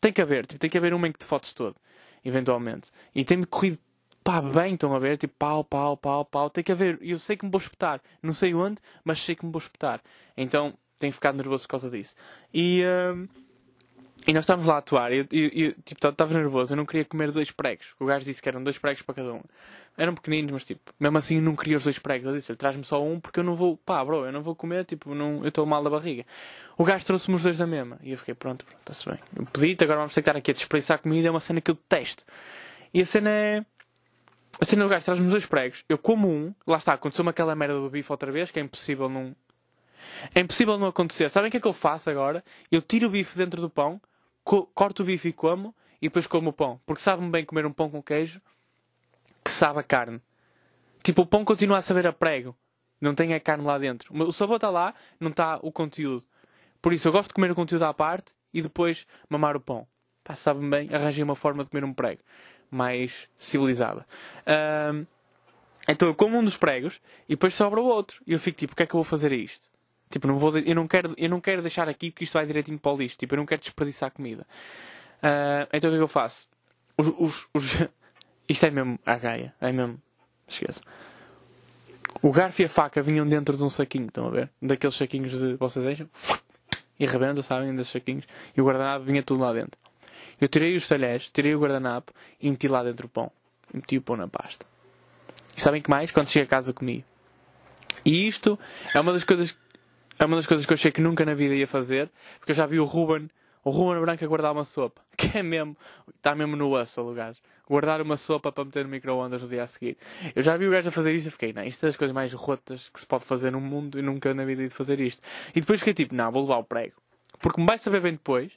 [0.00, 1.76] tem que haver, tipo, tem que haver uma em que te fotos todo,
[2.24, 2.90] eventualmente.
[3.14, 3.78] E tem-me corrido
[4.22, 5.18] pá, bem, estão a ver?
[5.18, 6.50] Tipo, pau, pau, pau, pau.
[6.50, 6.98] Tem que haver.
[7.02, 8.00] Eu sei que me vou espetar.
[8.22, 10.00] Não sei onde, mas sei que me vou espetar.
[10.36, 12.14] Então tenho ficado nervoso por causa disso.
[12.52, 13.28] E, uh,
[14.26, 15.12] e nós estávamos lá a atuar.
[15.12, 16.72] E eu, eu, tipo, estava nervoso.
[16.72, 17.88] Eu não queria comer dois pregos.
[17.98, 19.42] O gajo disse que eram dois pregos para cada um.
[19.96, 22.26] Eram pequeninos, mas tipo, mesmo assim eu não queria os dois pregos.
[22.26, 24.84] Eu disse, traz-me só um porque eu não vou, pá, bro, eu não vou comer,
[24.84, 26.24] tipo, não, eu estou mal da barriga.
[26.76, 27.98] O gajo trouxe-me os dois da mesma.
[28.02, 29.18] E eu fiquei, pronto, pronto, está-se bem.
[29.36, 31.28] Eu pedi agora vamos ter que estar aqui a desperdiçar comida.
[31.28, 32.24] É uma cena que eu detesto.
[32.92, 33.64] E a cena é
[34.60, 37.78] a cena do gajo traz-me dois pregos, eu como um, lá está, aconteceu-me aquela merda
[37.78, 39.34] do bife outra vez, que é impossível não.
[40.34, 41.30] É impossível não acontecer.
[41.30, 42.44] Sabem o que é que eu faço agora?
[42.70, 44.00] Eu tiro o bife dentro do pão,
[44.44, 46.80] co corto o bife e como, e depois como o pão.
[46.86, 48.40] Porque sabe-me bem comer um pão com queijo
[49.44, 50.20] que sabe a carne.
[51.02, 52.56] Tipo, o pão continua a saber a prego.
[53.00, 54.12] Não tem a carne lá dentro.
[54.26, 56.26] O sabor está lá, não está o conteúdo.
[56.82, 59.86] Por isso eu gosto de comer o conteúdo à parte e depois mamar o pão.
[60.22, 62.22] Pá, sabe bem, arranjei uma forma de comer um prego
[62.70, 64.06] mais civilizada.
[64.92, 65.06] Um,
[65.88, 68.22] então eu como um dos pregos e depois sobra o outro.
[68.26, 69.69] E eu fico tipo, o que é que eu vou fazer a isto?
[70.10, 72.78] Tipo, não vou, eu, não quero, eu não quero deixar aqui porque isto vai direitinho
[72.78, 73.16] para o lixo.
[73.16, 74.44] Tipo, eu não quero desperdiçar comida.
[75.22, 76.48] Uh, então o que é que eu faço?
[76.96, 77.88] Os, os, os...
[78.48, 79.54] Isto é mesmo a gaia.
[79.60, 80.00] É mesmo.
[80.48, 80.80] Esqueça.
[82.20, 84.50] O garfo e a faca vinham dentro de um saquinho, estão a ver?
[84.60, 86.08] Daqueles saquinhos de vocês deixam.
[86.98, 88.24] E rebenta, sabem, desses saquinhos.
[88.56, 89.78] E o guardanapo vinha tudo lá dentro.
[90.40, 93.30] Eu tirei os talheres, tirei o guardanapo e meti lá dentro o pão.
[93.72, 94.66] E meti o pão na pasta.
[95.56, 96.10] E sabem que mais?
[96.10, 97.04] Quando cheguei a casa comi.
[98.04, 98.58] E isto
[98.94, 99.56] é uma das coisas
[100.20, 102.54] é uma das coisas que eu achei que nunca na vida ia fazer, porque eu
[102.54, 103.30] já vi o Ruben,
[103.64, 105.74] o Ruben Branco a guardar uma sopa, que é mesmo,
[106.14, 107.40] está mesmo no osso, o gajo.
[107.66, 109.96] Guardar uma sopa para meter no micro-ondas no dia a seguir.
[110.34, 112.12] Eu já vi o gajo a fazer isto e fiquei, não, isto é das coisas
[112.14, 115.22] mais rotas que se pode fazer no mundo e nunca na vida ia fazer isto.
[115.54, 116.96] E depois fiquei tipo, não, vou levar o prego.
[117.38, 118.52] Porque me vai saber bem depois,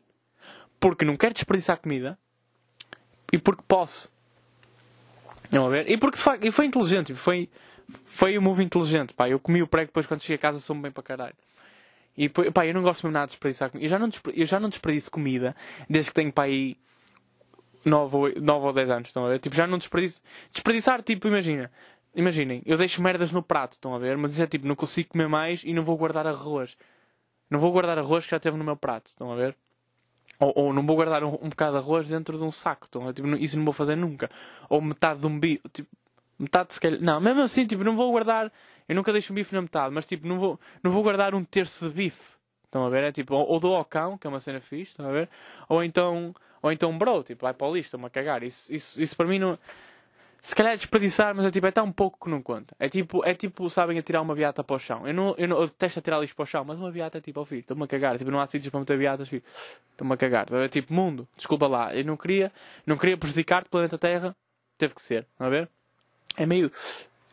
[0.80, 2.18] porque não quero desperdiçar comida
[3.32, 4.12] e porque posso.
[5.50, 5.90] Não a ver?
[5.90, 7.48] E porque de facto, e foi inteligente, foi,
[8.06, 9.30] foi um move inteligente, pá.
[9.30, 11.36] Eu comi o prego depois quando cheguei a casa sou-me bem para caralho.
[12.18, 13.86] E pá, eu não gosto mesmo nada de desperdiçar comida.
[13.86, 15.56] Eu já não, eu já não desperdiço comida
[15.90, 16.78] desde que tenho para aí
[17.86, 19.40] 9 ou, 9 ou 10 anos, estão a ver?
[19.40, 20.22] Tipo, já não desperdiço.
[20.52, 21.72] Desperdiçar, tipo, imagina.
[22.16, 24.16] Imaginem, eu deixo merdas no prato, estão a ver?
[24.18, 26.78] Mas isso é tipo, não consigo comer mais e não vou guardar arroz.
[27.50, 29.56] Não vou guardar arroz que já teve no meu prato, estão a ver?
[30.40, 33.02] Ou, ou não vou guardar um, um, bocado de arroz dentro de um saco, estão
[33.02, 33.14] a ver?
[33.14, 34.30] Tipo, isso não vou fazer nunca.
[34.70, 35.90] Ou metade de um bife, tipo,
[36.38, 37.00] metade se calhar.
[37.02, 38.52] Não, mesmo assim, tipo, não vou guardar.
[38.88, 41.44] Eu nunca deixo um bife na metade, mas tipo, não vou, não vou guardar um
[41.44, 42.34] terço de bife.
[42.66, 43.04] Estão a ver?
[43.04, 45.30] É tipo, ou, ou dou ao cão, que é uma cena fixe, estão a ver?
[45.70, 48.42] Ou então, ou então bro, tipo, vai para o lixo, estou-me a cagar.
[48.42, 49.60] Isso, isso, isso para mim não.
[50.42, 52.76] Se calhar é desperdiçar, mas é tipo, é tão pouco que não conta.
[52.80, 55.08] É tipo, é tipo, sabem, atirar uma beata para o chão.
[55.08, 57.22] Eu, não, eu, não, eu detesto atirar lixo para o chão, mas uma beata é
[57.22, 58.18] tipo, oh filho, estou-me a cagar.
[58.18, 59.44] Tipo, não há sítios para meter beatas, filho.
[59.92, 60.52] Estou-me a cagar.
[60.52, 61.96] É tipo, mundo, desculpa lá.
[61.96, 62.52] Eu não queria,
[62.86, 64.36] não queria prejudicar-te, planeta Terra.
[64.78, 65.70] Teve que ser, não a ver?
[66.38, 66.72] É meio,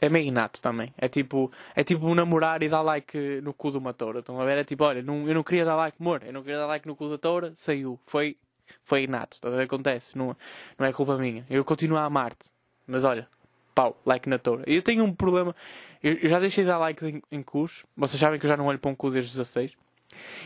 [0.01, 0.93] é meio inato também.
[0.97, 4.21] É tipo, é tipo namorar e dar like no cu de uma toura.
[4.21, 4.59] Estão a ver?
[4.59, 6.87] É tipo, olha, não, eu não queria dar like, amor, eu não queria dar like
[6.87, 7.99] no cu da toura, saiu.
[8.07, 8.37] Foi,
[8.85, 9.37] foi inato.
[9.37, 9.65] Estás a ver?
[9.65, 10.17] Acontece.
[10.17, 10.37] Não,
[10.79, 11.45] não é culpa minha.
[11.51, 12.49] Eu continuo a amar-te.
[12.87, 13.29] Mas olha,
[13.75, 14.65] pau, like na toura.
[14.67, 15.55] Eu tenho um problema.
[16.03, 17.85] Eu, eu já deixei de dar likes em, em cursos.
[17.97, 19.73] Vocês sabem que eu já não olho para um cu desde 16.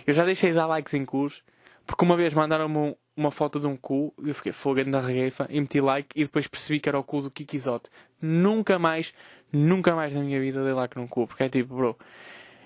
[0.07, 1.43] Eu já deixei de dar likes em cursos.
[1.87, 5.01] Porque uma vez mandaram-me um, uma foto de um cu e eu fiquei fogo da
[5.01, 7.91] regueifa e meti like e depois percebi que era o cu do Kikizote.
[8.21, 9.13] Nunca mais,
[9.53, 11.99] nunca mais na minha vida dei like num cu, porque é tipo, bro,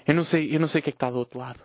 [0.07, 1.61] eu não sei, eu não sei o que é que está do outro lado.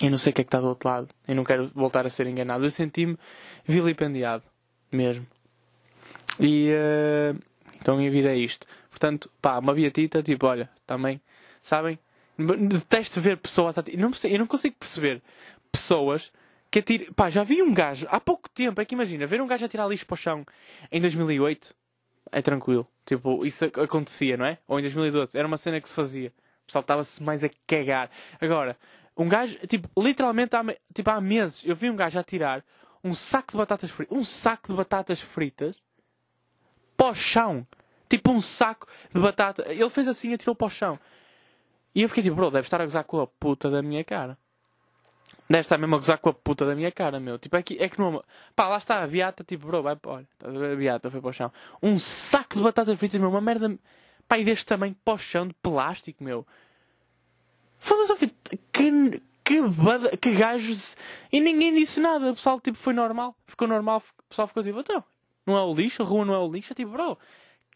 [0.00, 1.08] Eu não sei o que é que está do outro lado.
[1.26, 2.64] Eu não quero voltar a ser enganado.
[2.64, 3.18] Eu senti-me
[3.66, 4.44] vilipendiado.
[4.92, 5.26] Mesmo.
[6.38, 7.38] E uh,
[7.80, 8.66] então a minha vida é isto.
[8.88, 11.20] Portanto, pá, uma beatita, tipo, olha, também,
[11.62, 11.98] sabem?
[12.38, 13.76] Detesto ver pessoas.
[13.76, 15.22] Não, eu não consigo perceber
[15.70, 16.32] pessoas
[16.70, 17.12] que atira.
[17.14, 18.80] Pá, já vi um gajo há pouco tempo.
[18.80, 20.44] É que imagina, ver um gajo atirar lixo para o chão
[20.90, 21.74] em 2008
[22.32, 22.86] é tranquilo.
[23.04, 24.58] Tipo, isso acontecia, não é?
[24.68, 25.36] Ou em 2012.
[25.36, 26.32] Era uma cena que se fazia.
[26.62, 28.10] O pessoal estava-se mais a cagar.
[28.40, 28.76] Agora,
[29.16, 32.64] um gajo, tipo, literalmente há, tipo, há meses eu vi um gajo a tirar
[33.02, 34.16] um saco de batatas fritas.
[34.16, 35.82] Um saco de batatas fritas
[36.96, 37.66] para o chão.
[38.08, 39.64] Tipo, um saco de batata.
[39.68, 40.98] Ele fez assim e atirou para o chão.
[41.94, 44.38] E eu fiquei tipo, bro, deve estar a gozar com a puta da minha cara.
[45.50, 47.36] Deve estar mesmo a gozar com a puta da minha cara, meu.
[47.36, 48.22] Tipo, é que, é que não.
[48.54, 50.12] Pá, lá está a beata, tipo, bro, vai para.
[50.12, 50.26] Olha,
[50.72, 51.52] a beata foi para o chão.
[51.82, 53.28] Um saco de batatas fritas, meu.
[53.28, 53.76] Uma merda.
[54.28, 56.46] Pá, e deste tamanho para o chão de plástico, meu.
[57.78, 58.32] Foda-se,
[58.72, 59.20] que.
[59.42, 59.60] Que,
[60.20, 60.96] que gajos.
[61.32, 62.30] E ninguém disse nada.
[62.30, 63.34] O pessoal, tipo, foi normal.
[63.44, 64.04] Ficou normal.
[64.20, 65.02] O pessoal ficou tipo, então.
[65.44, 66.00] Não é o lixo?
[66.04, 66.74] A rua não é o lixo?
[66.74, 67.18] Tipo, bro.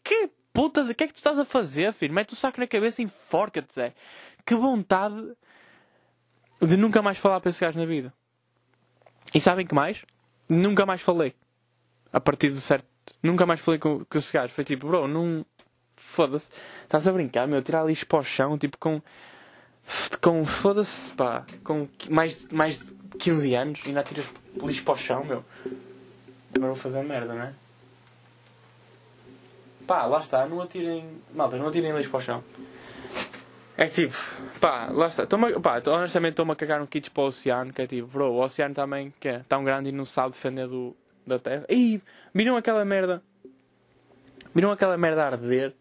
[0.01, 0.81] Que puta.
[0.83, 2.13] O que é que tu estás a fazer, filho?
[2.13, 3.93] Mete o saco na cabeça e enforca-te, Zé.
[4.45, 5.35] Que vontade
[6.61, 8.13] de nunca mais falar para esse gajo na vida.
[9.33, 10.03] E sabem que mais?
[10.47, 11.33] Nunca mais falei.
[12.11, 12.85] A partir do certo.
[13.21, 14.53] Nunca mais falei com, com esse gajo.
[14.53, 15.45] Foi tipo, bro, não.
[15.95, 16.49] Foda-se.
[16.83, 17.61] Estás a brincar, meu?
[17.61, 19.01] Tirar lixo para o chão, tipo com.
[20.21, 20.45] Com.
[20.45, 21.45] Foda-se, pá.
[21.63, 24.25] Com mais, mais de 15 anos e ainda tiras
[24.61, 25.43] lixo para o chão, meu.
[26.55, 27.53] Agora vou fazer merda, não é?
[29.85, 30.45] Pá, lá está.
[30.45, 31.21] Não atirem.
[31.33, 32.43] Malta, não atirem lixo para o chão.
[33.77, 34.15] É tipo,
[34.61, 35.25] pá, lá está.
[35.25, 38.31] Tô pá, honestamente estou-me a cagar um kits para o oceano, que é tipo, bro,
[38.31, 40.95] o oceano também, que é tão grande e não sabe defender do,
[41.27, 41.65] da Terra.
[41.69, 42.01] E
[42.33, 43.21] viram aquela merda.
[44.53, 45.73] Viram aquela merda a arder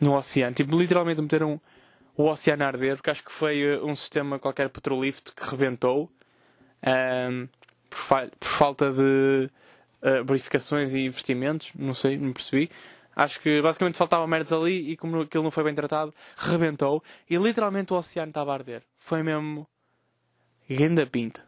[0.00, 0.54] no oceano.
[0.54, 1.60] Tipo, literalmente meteram
[2.16, 6.10] o oceano a arder, porque acho que foi eh, um sistema qualquer petrolífero que rebentou
[6.82, 7.48] um, ehm,
[7.90, 9.50] por, por, falta de
[10.02, 11.70] uh, verificações e investimentos.
[11.74, 12.70] Não sei, não percebi.
[13.18, 17.36] Acho que basicamente faltava merdas ali e como aquilo não foi bem tratado, rebentou e
[17.36, 18.84] literalmente o oceano estava a arder.
[18.96, 19.66] Foi mesmo.
[20.70, 21.44] Ganda pinta.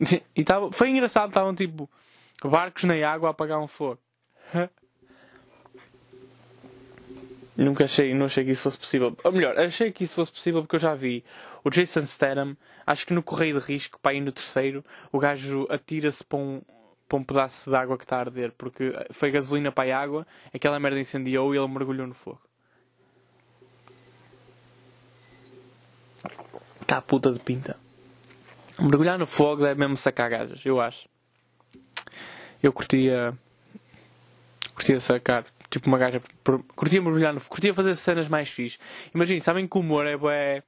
[0.34, 1.88] E tava, foi engraçado, estavam tipo
[2.42, 3.98] barcos na água a apagar um fogo.
[7.54, 9.14] Nunca achei, não achei que isso fosse possível.
[9.22, 11.22] Ou melhor, achei que isso fosse possível porque eu já vi
[11.62, 12.56] o Jason Statham,
[12.86, 14.82] acho que no correio de risco, para ir no terceiro,
[15.12, 16.62] o gajo atira-se para um,
[17.12, 20.26] para um pedaço de água que está a arder, porque foi gasolina para a água,
[20.52, 22.40] aquela merda incendiou e ele mergulhou no fogo.
[26.86, 27.76] Cá puta de pinta.
[28.78, 31.06] Mergulhar no fogo deve mesmo sacar gajas, eu acho.
[32.62, 33.36] Eu curtia.
[34.74, 35.44] Curtia sacar.
[35.68, 36.22] Tipo uma gaja.
[36.74, 37.56] Curtia mergulhar no fogo.
[37.56, 38.78] Curtia fazer cenas mais fixe.
[39.14, 40.62] Imagina, sabem que o humor é bué.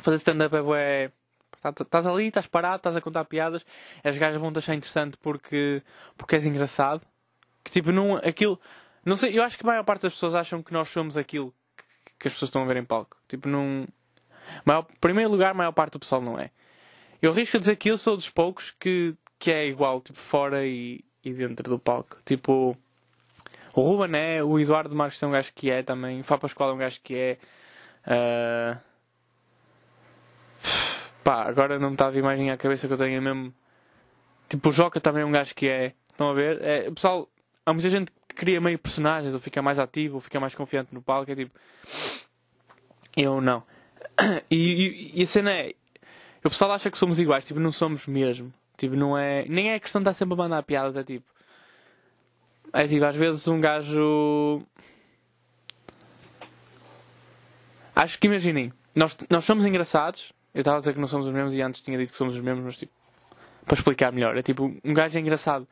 [0.00, 1.12] Fazer stand-up é bué.
[1.58, 3.66] Estás tá, tá ali, estás parado, estás a contar piadas.
[4.02, 5.82] As gajas vão te achar interessante porque,
[6.16, 7.02] porque és engraçado.
[7.64, 8.16] Que tipo, não.
[8.16, 8.60] Aquilo.
[9.04, 11.52] Não sei, eu acho que a maior parte das pessoas acham que nós somos aquilo
[11.76, 13.16] que, que as pessoas estão a ver em palco.
[13.26, 13.86] Tipo, não.
[14.64, 16.50] Maior, primeiro lugar, a maior parte do pessoal não é.
[17.20, 20.64] Eu arrisco a dizer que eu sou dos poucos que, que é igual, tipo, fora
[20.64, 22.16] e, e dentro do palco.
[22.24, 22.76] Tipo,
[23.74, 26.70] o Ruben é, o Eduardo Marques é um gajo que é também, o Fá Pascoal
[26.70, 27.38] é um gajo que é.
[28.06, 28.87] Uh...
[31.28, 33.52] Pá, agora não me está a vir mais ninguém à cabeça que eu tenho mesmo.
[34.48, 35.92] Tipo, o Joca também é um gajo que é.
[36.10, 36.58] Estão a ver?
[36.62, 37.28] É, o pessoal,
[37.66, 40.94] há muita gente que cria meio personagens, ou fica mais ativo, ou fica mais confiante
[40.94, 41.30] no palco.
[41.30, 41.54] É tipo.
[43.14, 43.62] Eu não.
[44.50, 45.74] E, e, e a cena é.
[46.42, 48.50] O pessoal acha que somos iguais, tipo, não somos mesmo.
[48.78, 49.44] Tipo, não é.
[49.50, 51.26] Nem é questão de estar sempre a mandar piadas, é tipo.
[52.72, 54.62] É tipo, às vezes um gajo.
[57.94, 60.32] Acho que imaginem, nós, nós somos engraçados.
[60.58, 62.34] Eu estava a dizer que não somos os mesmos e antes tinha dito que somos
[62.34, 62.92] os mesmos, mas tipo.
[63.64, 65.68] Para explicar melhor, é tipo, um gajo é engraçado.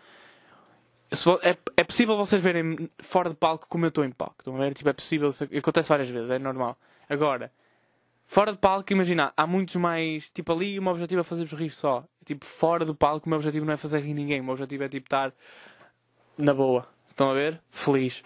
[1.43, 4.37] É, é possível vocês verem fora de palco como eu estou em palco.
[4.39, 4.75] Estão a ver?
[4.75, 5.31] Tipo, é possível.
[5.59, 6.79] Acontece várias vezes, é normal.
[7.09, 7.51] Agora,
[8.29, 10.31] Fora de palco, imagina, há muitos mais.
[10.31, 12.05] Tipo, ali o meu objetivo é fazer-vos rir só.
[12.25, 14.41] Tipo, fora do palco, o meu objetivo não é fazer rir ninguém.
[14.41, 15.33] O meu objetivo é, tipo, estar
[16.37, 16.87] na boa.
[17.09, 17.61] Estão a ver?
[17.71, 18.23] Feliz.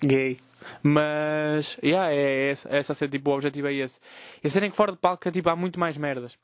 [0.00, 0.38] Gay.
[0.82, 4.00] Mas, yeah, é, é, é essa a ser, tipo, o objetivo é esse.
[4.42, 6.38] E a cena é que fora de palco, é, tipo, há muito mais merdas.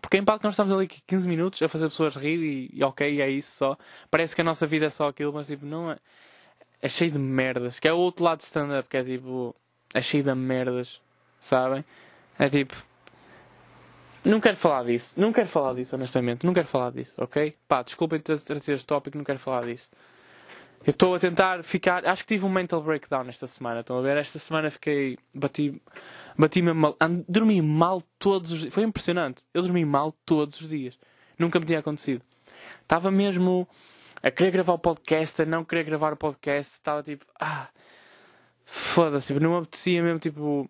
[0.00, 3.20] Porque em palco nós estamos ali 15 minutos a fazer pessoas rir e, e ok,
[3.20, 3.76] é isso só.
[4.10, 5.98] Parece que a nossa vida é só aquilo, mas, tipo, não é.
[6.80, 7.78] É cheio de merdas.
[7.78, 9.54] Que é o outro lado de stand-up, que é, tipo,
[9.94, 11.00] é cheio de merdas
[11.42, 11.84] sabem?
[12.38, 12.74] É tipo.
[14.24, 15.20] Não quero falar disso.
[15.20, 16.46] Não quero falar disso, honestamente.
[16.46, 17.56] Não quero falar disso, ok?
[17.66, 19.90] Pá, desculpem trazer este tópico, não quero falar disso.
[20.84, 22.06] Eu estou a tentar ficar.
[22.06, 23.80] Acho que tive um mental breakdown esta semana.
[23.80, 24.16] Estão a ver?
[24.16, 25.18] Esta semana fiquei.
[25.34, 25.80] Bati.
[26.36, 26.96] Bati-me mal.
[27.28, 28.74] Dormi mal todos os dias.
[28.74, 29.44] Foi impressionante.
[29.54, 30.98] Eu dormi mal todos os dias.
[31.38, 32.22] Nunca me tinha acontecido.
[32.82, 33.68] Estava mesmo
[34.22, 36.74] a querer gravar o podcast, a não querer gravar o podcast.
[36.74, 37.26] Estava tipo.
[37.40, 37.68] Ah.
[38.64, 39.32] Foda-se.
[39.34, 40.68] Não me apetecia mesmo, tipo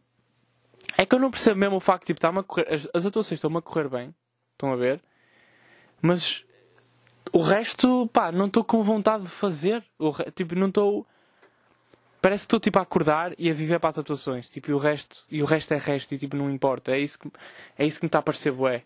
[0.96, 2.72] é que eu não percebo mesmo o facto, tipo, está-me a correr.
[2.72, 4.14] As, as atuações estão-me a correr bem.
[4.52, 5.00] Estão a ver?
[6.00, 6.44] Mas
[7.30, 9.84] o resto, pá, não estou com vontade de fazer.
[10.00, 10.30] Re...
[10.32, 11.06] Tipo, não estou.
[12.20, 14.48] Parece que estou tipo a acordar e a viver para as atuações.
[14.48, 16.92] Tipo, e o resto, e o resto é resto e tipo, não importa.
[16.92, 17.30] É isso que,
[17.78, 18.84] é isso que me está a parecer bué.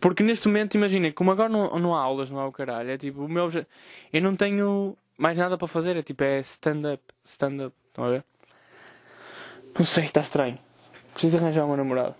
[0.00, 2.90] Porque neste momento, imaginem, como agora não, não há aulas, não há o caralho.
[2.90, 3.48] É tipo, o meu.
[4.12, 5.96] Eu não tenho mais nada para fazer.
[5.96, 7.02] É tipo, é stand-up.
[7.24, 7.74] Stand-up.
[7.88, 8.24] Estão a ver?
[9.78, 10.58] Não sei, está estranho.
[11.12, 12.14] Preciso arranjar uma namorada.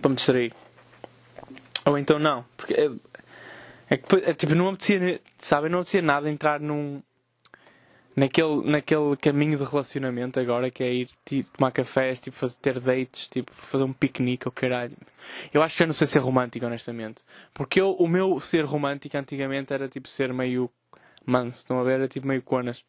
[0.00, 0.52] Para me distrair.
[1.84, 2.44] Ou então não.
[2.56, 2.86] Porque é,
[3.90, 7.02] é, é tipo, não apetecia, sabem, não apetecia nada entrar num.
[8.16, 12.78] Naquele, naquele caminho de relacionamento agora que é ir tipo, tomar cafés, tipo, fazer, ter
[12.78, 14.96] dates, tipo, fazer um piquenique ou caralho.
[15.52, 17.24] Eu acho que já não sei ser romântico, honestamente.
[17.52, 20.70] Porque eu, o meu ser romântico antigamente era tipo ser meio
[21.26, 21.94] manso, a ver?
[21.94, 22.84] Era tipo meio conas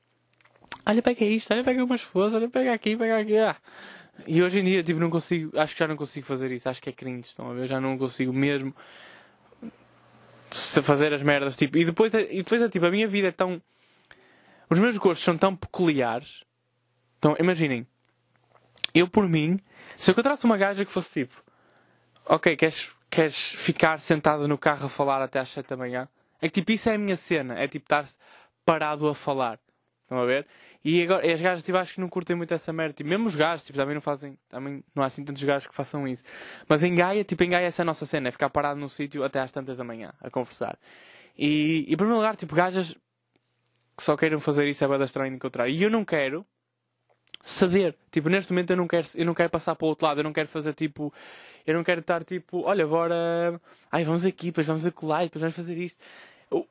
[0.85, 3.37] olha, pega isto, olha, pega umas flores, olha, pega aqui, pega aqui.
[3.37, 3.55] Ah.
[4.28, 6.82] E hoje em dia, tipo, não consigo, acho que já não consigo fazer isso, acho
[6.82, 7.68] que é cringe, estão a ver?
[7.68, 8.74] Já não consigo mesmo
[10.84, 13.32] fazer as merdas, tipo, e depois, é, e depois é, tipo, a minha vida é
[13.32, 13.61] tão.
[14.70, 16.43] Os meus gostos são tão peculiares.
[17.18, 17.86] Então, imaginem,
[18.93, 19.59] eu por mim,
[19.95, 21.43] se eu encontrasse uma gaja que fosse tipo,
[22.26, 26.07] ok, queres, queres ficar sentado no carro a falar até às 7 da manhã?
[26.41, 28.05] É que tipo, isso é a minha cena, é tipo estar
[28.66, 29.59] parado a falar.
[30.03, 30.47] Estão a ver?
[30.86, 32.93] E, agora, as gajas tipo, acho que não curtem muito essa merda.
[32.93, 34.38] Tipo, mesmo os gajos tipo, também não fazem.
[34.47, 36.23] Também não há assim tantos gajos que façam isso.
[36.69, 38.88] Mas em Gaia, tipo, em Gaia essa é a nossa cena, é ficar parado num
[38.88, 40.77] sítio até às tantas da manhã a conversar.
[41.36, 42.95] E, e em primeiro lugar, tipo, gajas
[43.97, 45.67] que só queiram fazer isso é bem estranho encontrar.
[45.67, 46.45] E eu não quero
[47.41, 47.95] ceder.
[48.11, 50.23] Tipo, neste momento eu não quero, eu não quero passar para o outro lado, eu
[50.23, 51.11] não quero fazer tipo.
[51.65, 53.59] Eu não quero estar tipo, olha, agora.
[53.91, 55.97] Ai, vamos aqui, depois vamos acolá, depois vamos fazer isto.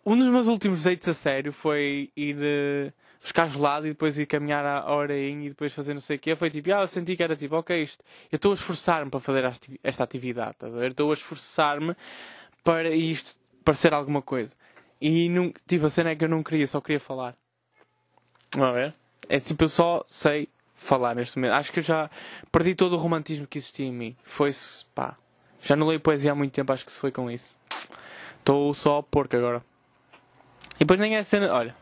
[0.06, 2.36] Um dos meus últimos dates a sério foi ir.
[2.36, 6.18] Uh, ficar gelado e depois ir caminhar a horinha e depois fazer não sei o
[6.20, 6.36] quê.
[6.36, 9.18] Foi tipo, ah, eu senti que era tipo, ok, isto, eu estou a esforçar-me para
[9.18, 9.50] fazer
[9.82, 10.90] esta atividade, estás a ver?
[10.90, 11.96] Estou a esforçar-me
[12.62, 14.54] para isto parecer alguma coisa.
[15.00, 17.34] E não, tipo, a cena é que eu não queria, só queria falar.
[18.54, 18.94] Vamos ver?
[19.26, 20.46] É tipo, eu só sei
[20.76, 21.54] falar neste momento.
[21.54, 22.10] Acho que eu já
[22.52, 24.16] perdi todo o romantismo que existia em mim.
[24.22, 25.16] Foi-se, pá.
[25.62, 27.56] Já não leio poesia há muito tempo, acho que se foi com isso.
[28.38, 29.64] Estou só porco agora.
[30.76, 31.50] E depois nem é cena.
[31.54, 31.74] Olha,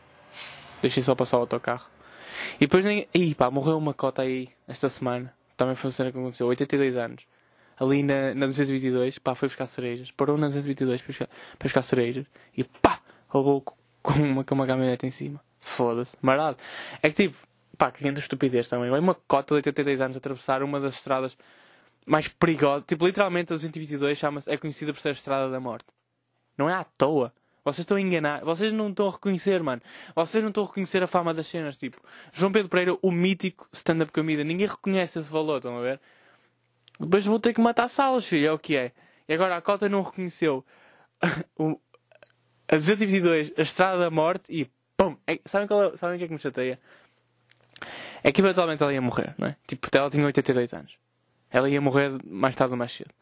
[0.83, 1.87] deixei só passar o autocarro.
[2.55, 3.07] E depois nem.
[3.13, 5.33] Ih, pá, morreu uma cota aí esta semana.
[5.57, 6.47] Também foi uma cena que aconteceu.
[6.47, 7.23] 82 anos.
[7.79, 10.11] Ali na, na 222, pá, foi buscar cerejas.
[10.11, 12.25] Parou na 222 para buscar, para buscar cerejas.
[12.55, 13.63] E pá, roubou
[14.01, 15.41] com uma, com uma caminhonete em cima.
[15.59, 16.57] Foda-se, marado.
[17.01, 17.37] É que tipo,
[17.77, 18.89] pá, que grande estupidez também.
[18.89, 21.37] Vai uma cota de 82 anos atravessar uma das estradas
[22.05, 22.85] mais perigosas.
[22.85, 25.87] Tipo, literalmente a 222 chama é conhecida por ser a estrada da morte.
[26.57, 27.33] Não é à toa.
[27.63, 28.43] Vocês estão a enganar.
[28.43, 29.81] Vocês não estão a reconhecer, mano.
[30.15, 31.77] Vocês não estão a reconhecer a fama das cenas.
[31.77, 32.01] Tipo,
[32.33, 34.43] João Pedro Pereira, o mítico stand-up comida.
[34.43, 35.99] Ninguém reconhece esse valor, estão a ver?
[36.99, 38.47] Depois vou ter que matar salas, filho.
[38.47, 38.91] É o que é.
[39.27, 40.65] E agora a cota não reconheceu
[41.57, 41.79] o,
[42.67, 45.17] a 222, a estrada da morte e pum!
[45.27, 46.79] É, sabem, qual é, sabem o que é que me chateia?
[48.23, 49.55] É que eventualmente ela ia morrer, não é?
[49.67, 50.97] Tipo, ela tinha 82 anos.
[51.49, 53.13] Ela ia morrer mais tarde ou mais cedo.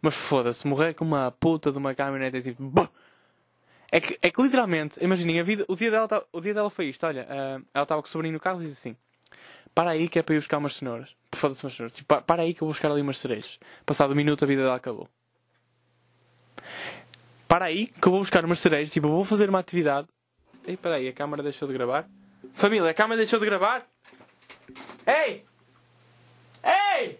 [0.00, 2.62] Mas foda-se, morrer com uma puta de uma caminhonete é tipo.
[3.90, 6.70] É que, é que literalmente, imaginem, a vida, o, dia dela, tá, o dia dela
[6.70, 8.96] foi isto: olha, uh, ela estava com o sobrinho no carro e disse assim:
[9.74, 11.14] Para aí que é para ir buscar umas cenouras.
[11.32, 11.96] Foda-se umas cenouras.
[11.96, 13.58] Tipo, para aí que eu vou buscar ali umas cerejas.
[13.84, 15.08] Passado um minuto a vida dela acabou
[17.56, 20.08] para aí que eu vou buscar umas cerejas, tipo, eu vou fazer uma atividade.
[20.66, 22.06] Ei, para aí, a câmera deixou de gravar.
[22.52, 23.86] Família, a câmera deixou de gravar?
[25.06, 25.44] Ei!
[26.62, 27.18] Ei!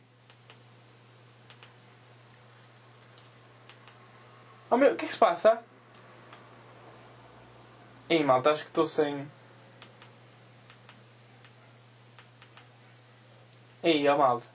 [4.68, 5.62] Oh meu, o que é que se passa?
[8.08, 9.26] Ei, malta, acho que estou sem.
[13.82, 14.46] Ei, ó malta.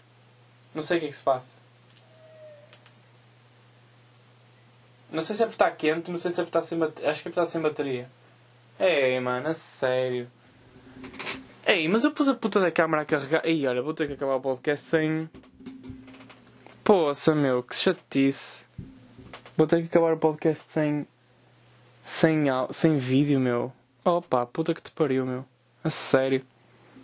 [0.74, 1.54] Não sei o que é que se passa.
[5.12, 7.10] Não sei se é porque está quente, não sei se é porque está sem bateria.
[7.10, 8.10] Acho que é porque está sem bateria.
[8.80, 10.32] Ei, mano, a sério.
[11.66, 13.46] Ei, mas eu pus a puta da câmera a carregar.
[13.46, 15.30] Ei, olha, vou ter que acabar o podcast sem.
[16.84, 18.66] Poça, meu, que chatice.
[19.58, 21.06] Vou ter que acabar o podcast sem.
[22.04, 23.72] Sem, sem vídeo, meu.
[24.04, 25.46] Opa, puta que te pariu, meu.
[25.84, 26.44] A sério.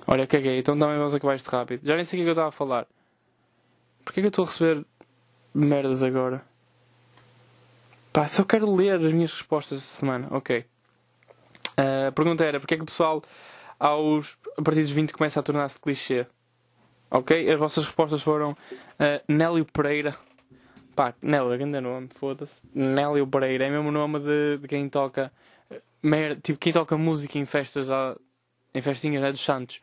[0.06, 1.86] Olha, caguei, então também vamos acabar isto rápido.
[1.86, 2.88] Já nem sei o que é eu estava a falar.
[4.04, 4.86] Porquê que eu estou a receber
[5.54, 6.44] merdas agora?
[8.14, 10.28] Pá, só quero ler as minhas respostas esta semana.
[10.32, 10.66] Ok.
[11.78, 13.22] Uh, a pergunta era: porquê é que o pessoal,
[13.80, 16.26] aos, a partir dos 20, começa a tornar-se clichê?
[17.12, 17.50] Ok?
[17.52, 20.16] As vossas respostas foram uh, Nélio Pereira.
[20.98, 22.60] Pá, Nélio, grande nome, foda-se.
[22.74, 25.32] Nélio Pereira é mesmo o nome de, de quem toca.
[26.02, 27.88] Mer, tipo, quem toca música em festas,
[28.74, 29.80] em festinhas é dos Santos.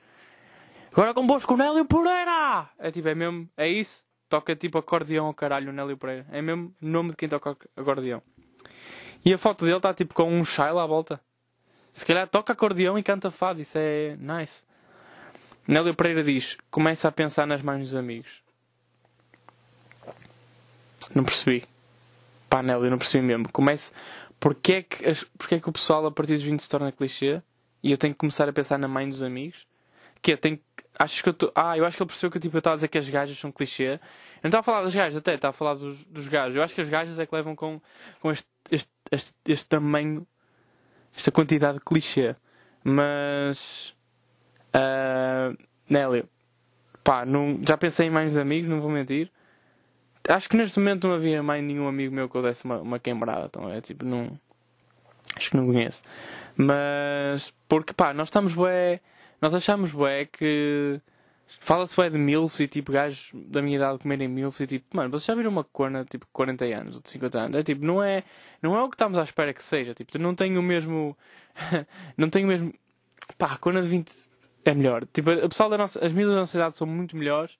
[0.92, 2.68] Agora convosco Nélio Pereira!
[2.78, 6.26] É tipo, é mesmo, é isso toca tipo acordeão ao caralho, Nélio Pereira.
[6.32, 8.20] É mesmo nome de quem toca acordeão.
[9.24, 11.20] E a foto dele está tipo com um chai lá à volta.
[11.92, 14.64] Se calhar toca acordeão e canta fado, isso é nice.
[15.68, 18.43] Nélio Pereira diz: começa a pensar nas mães dos amigos.
[21.14, 21.64] Não percebi.
[22.48, 23.50] Pá, Nélio, não percebi mesmo.
[23.50, 23.92] Comece.
[24.38, 27.42] Porquê é, que, porquê é que o pessoal a partir dos 20 se torna clichê
[27.82, 29.66] e eu tenho que começar a pensar na mãe dos amigos?
[30.20, 30.61] Que eu tenho
[30.98, 31.52] Acho que eu tô...
[31.55, 33.36] Ah, eu acho que ele percebeu que tipo, eu estava a dizer que as gajas
[33.36, 33.94] são clichê.
[33.94, 34.00] Eu
[34.44, 36.57] não estava a falar das gajas, até estava a falar dos, dos gajos.
[36.57, 37.80] Eu acho que as gajas é que levam com,
[38.20, 40.24] com este, este, este, este tamanho,
[41.16, 42.36] esta quantidade de clichê.
[42.84, 43.94] Mas.
[44.74, 45.57] Uh,
[45.88, 46.28] Nélio,
[47.02, 49.30] pá, não, já pensei em mais amigos, não vou mentir.
[50.28, 52.98] Acho que neste momento não havia mais nenhum amigo meu que eu desse uma, uma
[52.98, 53.46] queimada.
[53.46, 54.38] Então é tipo, não.
[55.36, 56.02] Acho que não conheço.
[56.56, 57.52] Mas.
[57.68, 59.00] Porque pá, nós estamos bué
[59.44, 60.98] nós achamos, bué, que
[61.60, 65.10] fala-se bué de milfs e tipo gajos da minha idade comerem milfs e tipo, mano,
[65.10, 67.58] vocês já viram uma corna tipo 40 anos ou de 50 anos?
[67.58, 68.24] É tipo, não é,
[68.62, 69.92] não é o que estamos à espera que seja.
[69.92, 71.14] Tipo, não tem o mesmo.
[72.16, 72.72] não tem o mesmo.
[73.36, 74.10] Pá, a corna de 20
[74.64, 75.06] é melhor.
[75.12, 77.58] Tipo, a pessoal da nossa, as miúdas da nossa idade são muito melhores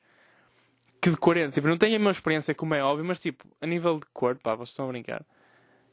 [1.05, 1.53] que de 40.
[1.53, 4.37] Tipo, não tenho a mesma experiência, como é óbvio, mas tipo, a nível de cor,
[4.37, 5.23] pá, vocês estão a brincar.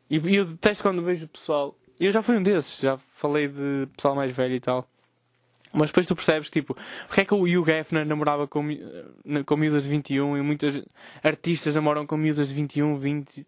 [0.10, 1.76] E, eu detesto quando vejo o pessoal.
[2.00, 4.88] Eu já fui um desses, já falei de pessoal mais velho e tal.
[5.74, 6.76] Mas depois tu percebes, tipo,
[7.08, 8.64] porque é que o Hugh Hefner namorava com,
[9.46, 10.82] com miúdas de 21 e muitos
[11.22, 13.48] artistas namoram com miúdas de 21, 20.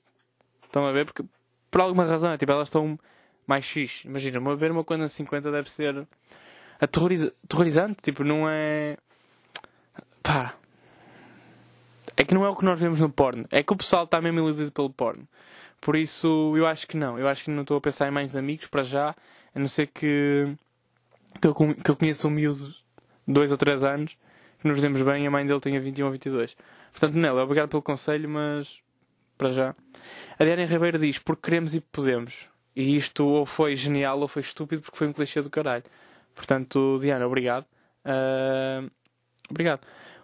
[0.66, 1.06] Estão a ver?
[1.06, 1.24] Porque,
[1.72, 3.00] por alguma razão, é, tipo, elas estão
[3.48, 4.08] mais fixe.
[4.08, 6.08] Imagina, uma ver uma coisa de 50 deve ser
[6.80, 8.02] aterroriza aterrorizante.
[8.02, 8.98] Tipo, não é.
[10.22, 10.56] Pá.
[12.16, 13.46] É que não é o que nós vemos no porno.
[13.52, 15.28] É que o pessoal está mesmo iludido pelo porno.
[15.82, 17.20] Por isso, eu acho que não.
[17.20, 19.16] Eu acho que não estou a pensar em mais amigos para já.
[19.54, 20.56] A não ser que
[21.42, 22.70] que eu, que eu conheço um miúdo
[23.28, 24.18] de 2 ou 3 anos,
[24.60, 26.56] que nos demos bem e a mãe dele tinha 21 ou 22.
[26.92, 28.80] Portanto, Nela, obrigado pelo conselho, mas
[29.38, 29.76] para já.
[30.40, 32.48] A Diana Ribeiro diz: porque queremos e podemos.
[32.76, 35.84] E isto ou foi genial ou foi estúpido porque foi um clichê do caralho.
[36.34, 37.66] Portanto, Diana, obrigado.
[38.06, 38.90] Uh,
[39.50, 39.82] obrigado.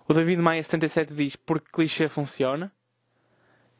[0.09, 2.71] O David Maia 77 diz: porque clichê funciona.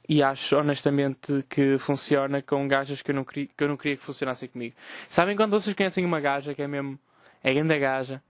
[0.07, 3.97] E acho honestamente que funciona com gajas que eu não queria que, eu não queria
[3.97, 4.75] que funcionassem comigo.
[5.07, 6.99] Sabem quando vocês conhecem uma gaja que é mesmo.
[7.43, 8.21] é grande gaja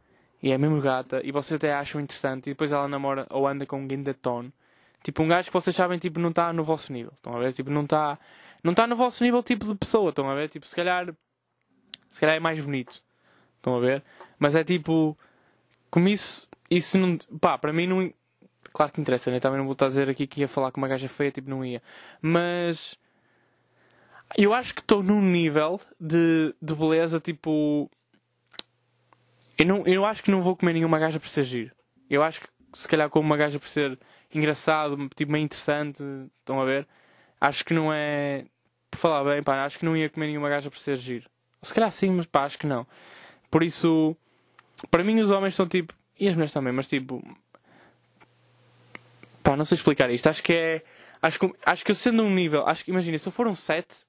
[0.41, 3.65] e é mesmo gata e vocês até acham interessante e depois ela namora ou anda
[3.65, 4.49] com um grande tom.
[5.03, 7.11] Tipo um gajo que vocês sabem tipo não está no vosso nível.
[7.15, 7.51] Estão a ver?
[7.51, 8.17] Tipo não está
[8.63, 10.09] não está no vosso nível tipo de pessoa.
[10.09, 10.47] Estão a ver?
[10.47, 11.13] Tipo se calhar
[12.09, 13.01] se calhar é mais bonito.
[13.57, 14.03] Estão a ver?
[14.37, 15.17] Mas é tipo
[15.89, 18.13] como isso isso não pá para mim não
[18.73, 19.39] Claro que interessa, né?
[19.39, 21.49] Também não vou estar a dizer aqui que ia falar com uma gaja feia, tipo,
[21.49, 21.81] não ia.
[22.21, 22.97] Mas.
[24.37, 27.89] Eu acho que estou num nível de, de beleza, tipo.
[29.57, 31.71] Eu, não, eu acho que não vou comer nenhuma gaja por ser giro.
[32.09, 33.99] Eu acho que se calhar como uma gaja por ser
[34.33, 36.03] engraçado, tipo, meio interessante,
[36.39, 36.87] estão a ver?
[37.41, 38.45] Acho que não é.
[38.91, 41.29] Por falar bem, pá, acho que não ia comer nenhuma gaja por ser giro.
[41.61, 42.87] Se calhar sim, mas pá, acho que não.
[43.51, 44.15] Por isso,
[44.91, 45.93] para mim os homens são tipo.
[46.19, 47.23] E as mulheres também, mas tipo,
[49.49, 50.27] Pá, não sei explicar isto.
[50.27, 50.83] Acho que é.
[51.21, 52.67] Acho que, acho que eu sendo um nível.
[52.67, 54.05] Acho que, imagina, se eu for um 7,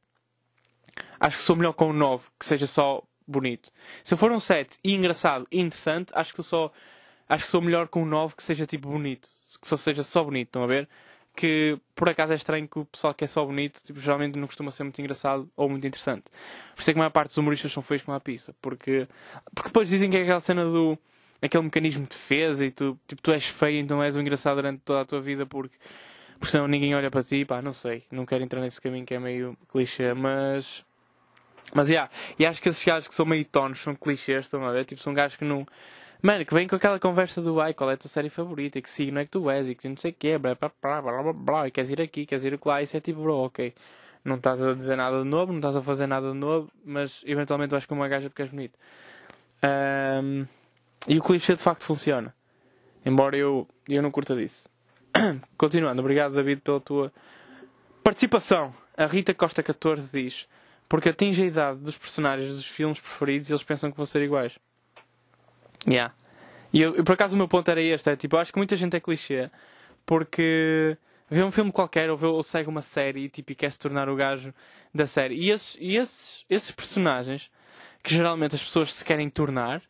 [1.18, 3.70] acho que sou melhor com um 9, que seja só bonito.
[4.04, 6.70] Se eu for um 7 e engraçado e interessante, acho que só.
[7.26, 9.30] Acho que sou melhor com um 9 que seja tipo bonito.
[9.62, 10.86] Que só seja só bonito, estão a ver?
[11.34, 14.46] Que por acaso é estranho que o pessoal que é só bonito, tipo, geralmente não
[14.46, 16.24] costuma ser muito engraçado ou muito interessante.
[16.74, 18.54] Por isso é que a maior parte dos humoristas são feios com a pizza.
[18.60, 19.08] Porque,
[19.54, 20.98] porque depois dizem que é aquela cena do
[21.42, 24.80] aquele mecanismo de defesa e tu, tipo, tu és feio, então és o engraçado durante
[24.80, 25.76] toda a tua vida porque,
[26.38, 29.14] porque senão ninguém olha para ti, pá, não sei, não quero entrar nesse caminho que
[29.14, 30.84] é meio clichê, mas.
[31.72, 34.72] Mas, yeah, e acho que esses gajos que são meio tonos são clichês, estão a
[34.72, 34.84] ver?
[34.84, 35.66] Tipo, são gajos que não.
[36.22, 38.90] Mano, que vem com aquela conversa do ai, qual é a tua série favorita, que
[38.90, 41.32] signo é que tu és, e que não sei o que, blá blá blá blá
[41.32, 43.72] blá, e queres ir aqui, queres ir lá, isso é tipo, bro, ok.
[44.24, 47.22] Não estás a dizer nada de novo, não estás a fazer nada de novo, mas
[47.26, 48.78] eventualmente vais com uma gaja porque és bonito.
[49.64, 50.46] Um,
[51.06, 52.34] e o clichê de facto funciona.
[53.04, 54.68] Embora eu, eu não curta disso.
[55.56, 57.12] Continuando, obrigado David pela tua
[58.02, 58.74] participação.
[58.96, 60.48] A Rita Costa 14 diz:
[60.88, 64.22] Porque atinge a idade dos personagens dos filmes preferidos e eles pensam que vão ser
[64.22, 64.58] iguais.
[65.88, 66.14] Yeah.
[66.72, 68.76] E eu, por acaso o meu ponto era este: é tipo, eu acho que muita
[68.76, 69.50] gente é clichê
[70.04, 70.96] porque
[71.28, 73.78] vê um filme qualquer ou, vê, ou segue uma série e, tipo, e quer se
[73.78, 74.52] tornar o gajo
[74.94, 75.36] da série.
[75.36, 77.50] E esses, e esses, esses personagens
[78.02, 79.82] que geralmente as pessoas se querem tornar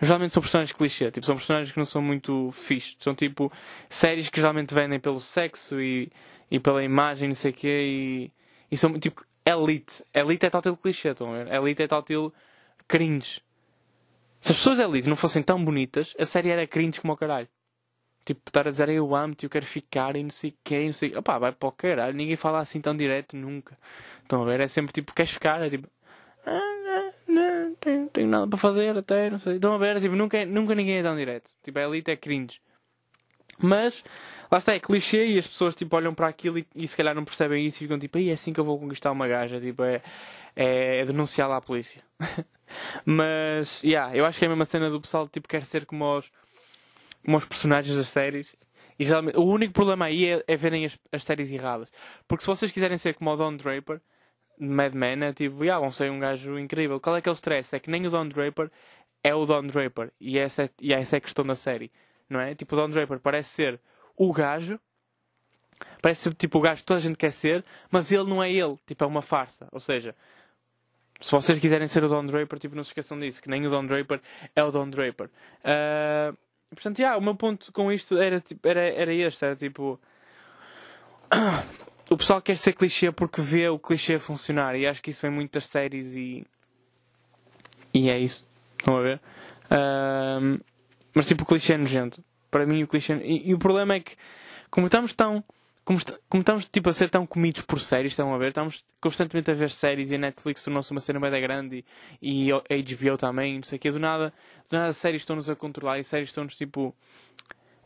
[0.00, 2.96] geralmente são personagens clichê, tipo, são personagens que não são muito fixos.
[3.00, 3.52] São tipo
[3.88, 6.10] séries que geralmente vendem pelo sexo e,
[6.50, 8.32] e pela imagem, não sei o quê, e,
[8.70, 10.04] e são tipo elite.
[10.12, 11.52] Elite é tal tal clichê, estão a ver?
[11.52, 12.32] Elite é tal tal
[12.88, 13.40] cringe.
[14.40, 17.48] Se as pessoas elite não fossem tão bonitas, a série era cringe como o caralho.
[18.24, 21.16] Tipo, estar a dizer eu amo-te, eu quero ficar e não sei quê, não sei.
[21.16, 22.14] Opá, vai para o caralho.
[22.14, 23.78] Ninguém fala assim tão direto nunca.
[24.22, 24.60] Estão a ver?
[24.60, 25.62] É sempre tipo, queres ficar?
[25.62, 25.88] É tipo,
[26.44, 26.75] ah,
[27.86, 29.54] tenho, tenho nada para fazer até, não sei.
[29.54, 31.50] Estão a ver, tipo, nunca, nunca ninguém é tão direto.
[31.62, 32.60] Tipo, a elite é cringe.
[33.58, 34.04] Mas,
[34.50, 37.14] lá está, é clichê e as pessoas tipo, olham para aquilo e, e se calhar
[37.14, 39.60] não percebem isso e ficam tipo, é assim que eu vou conquistar uma gaja.
[39.60, 40.02] Tipo, é,
[40.54, 42.02] é, é denunciá-la à polícia.
[43.06, 46.18] Mas, yeah, eu acho que é a mesma cena do pessoal tipo, quer ser como
[46.18, 46.30] os,
[47.24, 48.56] como os personagens das séries.
[48.98, 51.88] E geralmente, o único problema aí é, é verem as, as séries erradas.
[52.26, 54.00] Porque se vocês quiserem ser como o Don Draper,
[54.58, 57.00] Mad Men é tipo, yeah, vão ser um gajo incrível.
[57.00, 57.74] Qual é que é o stress?
[57.74, 58.70] É que nem o Don Draper
[59.22, 60.12] é o Don Draper.
[60.20, 61.90] E essa é, e essa é a questão da série.
[62.28, 62.54] Não é?
[62.54, 63.80] Tipo, o Don Draper parece ser
[64.16, 64.80] o gajo.
[66.00, 68.50] Parece ser tipo o gajo que toda a gente quer ser, mas ele não é
[68.50, 68.76] ele.
[68.86, 69.68] Tipo, é uma farsa.
[69.72, 70.14] Ou seja,
[71.20, 73.70] se vocês quiserem ser o Don Draper, tipo, não se esqueçam disso, que nem o
[73.70, 74.20] Don Draper
[74.54, 75.26] é o Don Draper.
[75.26, 76.36] Uh,
[76.70, 80.00] portanto, yeah, o meu ponto com isto era, tipo, era, era este, era tipo
[82.10, 85.30] o pessoal quer ser clichê porque vê o clichê funcionar e acho que isso vem
[85.30, 86.46] muito das séries e.
[87.92, 88.46] E é isso.
[88.78, 89.20] Estão a ver?
[91.14, 92.22] Mas tipo, o clichê é nojento.
[92.50, 93.14] Para mim, o clichê.
[93.14, 94.16] E, e, o problema é que,
[94.70, 95.42] como estamos tão.
[95.84, 98.48] Como, como, estamos tipo, a ser tão comidos por séries, estão a ver?
[98.48, 101.84] Estamos constantemente a ver séries e a Netflix tornou-se uma cena bem grande
[102.20, 103.90] e, e a HBO também, não sei o que.
[103.90, 104.32] Do nada,
[104.68, 106.92] do nada, séries estão-nos a controlar e séries estão-nos tipo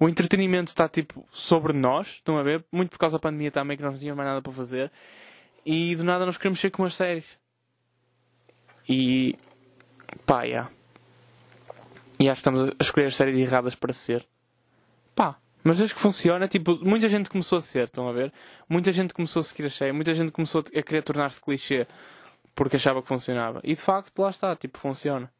[0.00, 2.64] o entretenimento está tipo sobre nós, estão a ver?
[2.72, 4.90] Muito por causa da pandemia também, que nós não tínhamos mais nada para fazer.
[5.64, 7.38] E do nada nós queremos ser como as séries.
[8.88, 9.36] E.
[10.24, 10.70] pá, yeah.
[12.18, 14.26] E acho que estamos a escolher as séries erradas para ser.
[15.14, 15.36] Pá.
[15.62, 18.32] Mas desde que funciona, tipo, muita gente começou a ser, estão a ver?
[18.66, 21.86] Muita gente começou a seguir a cheia, muita gente começou a querer tornar-se clichê
[22.54, 23.60] porque achava que funcionava.
[23.62, 25.30] E de facto, lá está, tipo, funciona.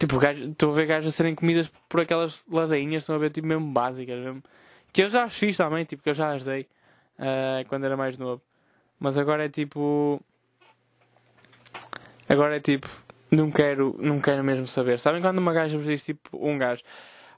[0.00, 3.30] Tipo, gajo- estou a ver gajos a serem comidas por aquelas ladainhas, estão a ver,
[3.30, 4.42] tipo, mesmo básicas mesmo.
[4.92, 6.66] Que eu já as fiz também, tipo, que eu já as dei
[7.18, 8.40] ah, quando era mais novo.
[8.98, 10.20] Mas agora é tipo.
[12.28, 12.88] Agora é tipo.
[13.30, 14.98] Não quero, não quero mesmo saber.
[14.98, 16.82] Sabem quando uma gaja vos diz tipo um gajo.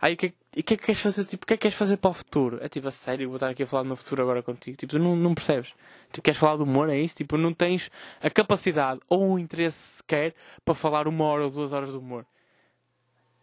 [0.01, 1.25] Aí o que, é que- o que é que queres fazer?
[1.25, 2.59] Tipo, o que é que queres fazer para o futuro?
[2.63, 4.77] É tipo, a sério, vou estar aqui a falar do meu futuro agora contigo.
[4.77, 5.73] Tipo, tu não, não percebes.
[6.13, 7.17] Tipo, queres falar do humor, é isso?
[7.17, 7.91] Tipo, não tens
[8.21, 10.35] a capacidade ou o interesse sequer
[10.65, 12.25] para falar uma hora ou duas horas do humor.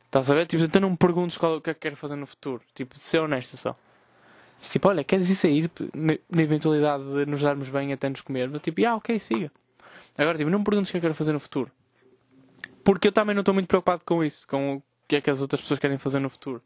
[0.10, 0.48] Estás a ver?
[0.48, 2.64] Tipo, então não me perguntes qual, o que é que quero fazer no futuro.
[2.74, 3.78] Tipo, ser honesto só.
[4.60, 8.60] Tipo, olha, queres ir sair na, na eventualidade de nos darmos bem até nos comermos?
[8.60, 9.52] Tipo, ah, ok, siga.
[10.18, 11.72] Agora, tipo, não me perguntes o que é que quero fazer no futuro.
[12.84, 15.42] Porque eu também não estou muito preocupado com isso, com o que é que as
[15.44, 16.64] outras pessoas querem fazer no futuro.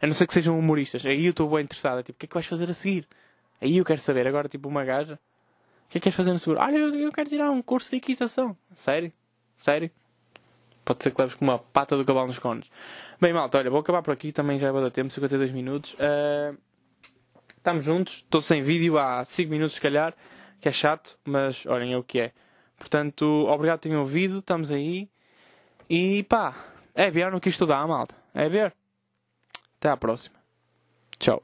[0.00, 1.04] A não ser que sejam humoristas.
[1.04, 1.98] Aí eu estou bem interessado.
[2.00, 3.06] É Tipo, o que é que vais fazer a seguir?
[3.60, 4.26] Aí eu quero saber.
[4.26, 5.14] Agora, tipo, uma gaja.
[5.14, 6.60] O que é que queres fazer no seguro?
[6.60, 8.56] Olha, eu quero tirar um curso de equitação.
[8.74, 9.12] Sério?
[9.58, 9.90] Sério?
[10.88, 12.70] Pode ser que leves com uma pata do cavalo nos cones.
[13.20, 14.32] Bem, malta, olha, vou acabar por aqui.
[14.32, 15.94] Também já vai dar tempo, 52 minutos.
[16.00, 16.54] Ah,
[17.58, 18.14] Estamos juntos.
[18.24, 20.14] Estou sem vídeo há 5 minutos, se calhar.
[20.58, 22.32] Que é chato, mas olhem, é o que é.
[22.78, 24.38] Portanto, obrigado por terem ouvido.
[24.38, 25.10] Estamos aí.
[25.90, 26.54] E pá,
[26.94, 28.14] é ver no que dá, malta.
[28.32, 28.72] É ver.
[29.76, 30.38] Até à próxima.
[31.18, 31.42] Tchau.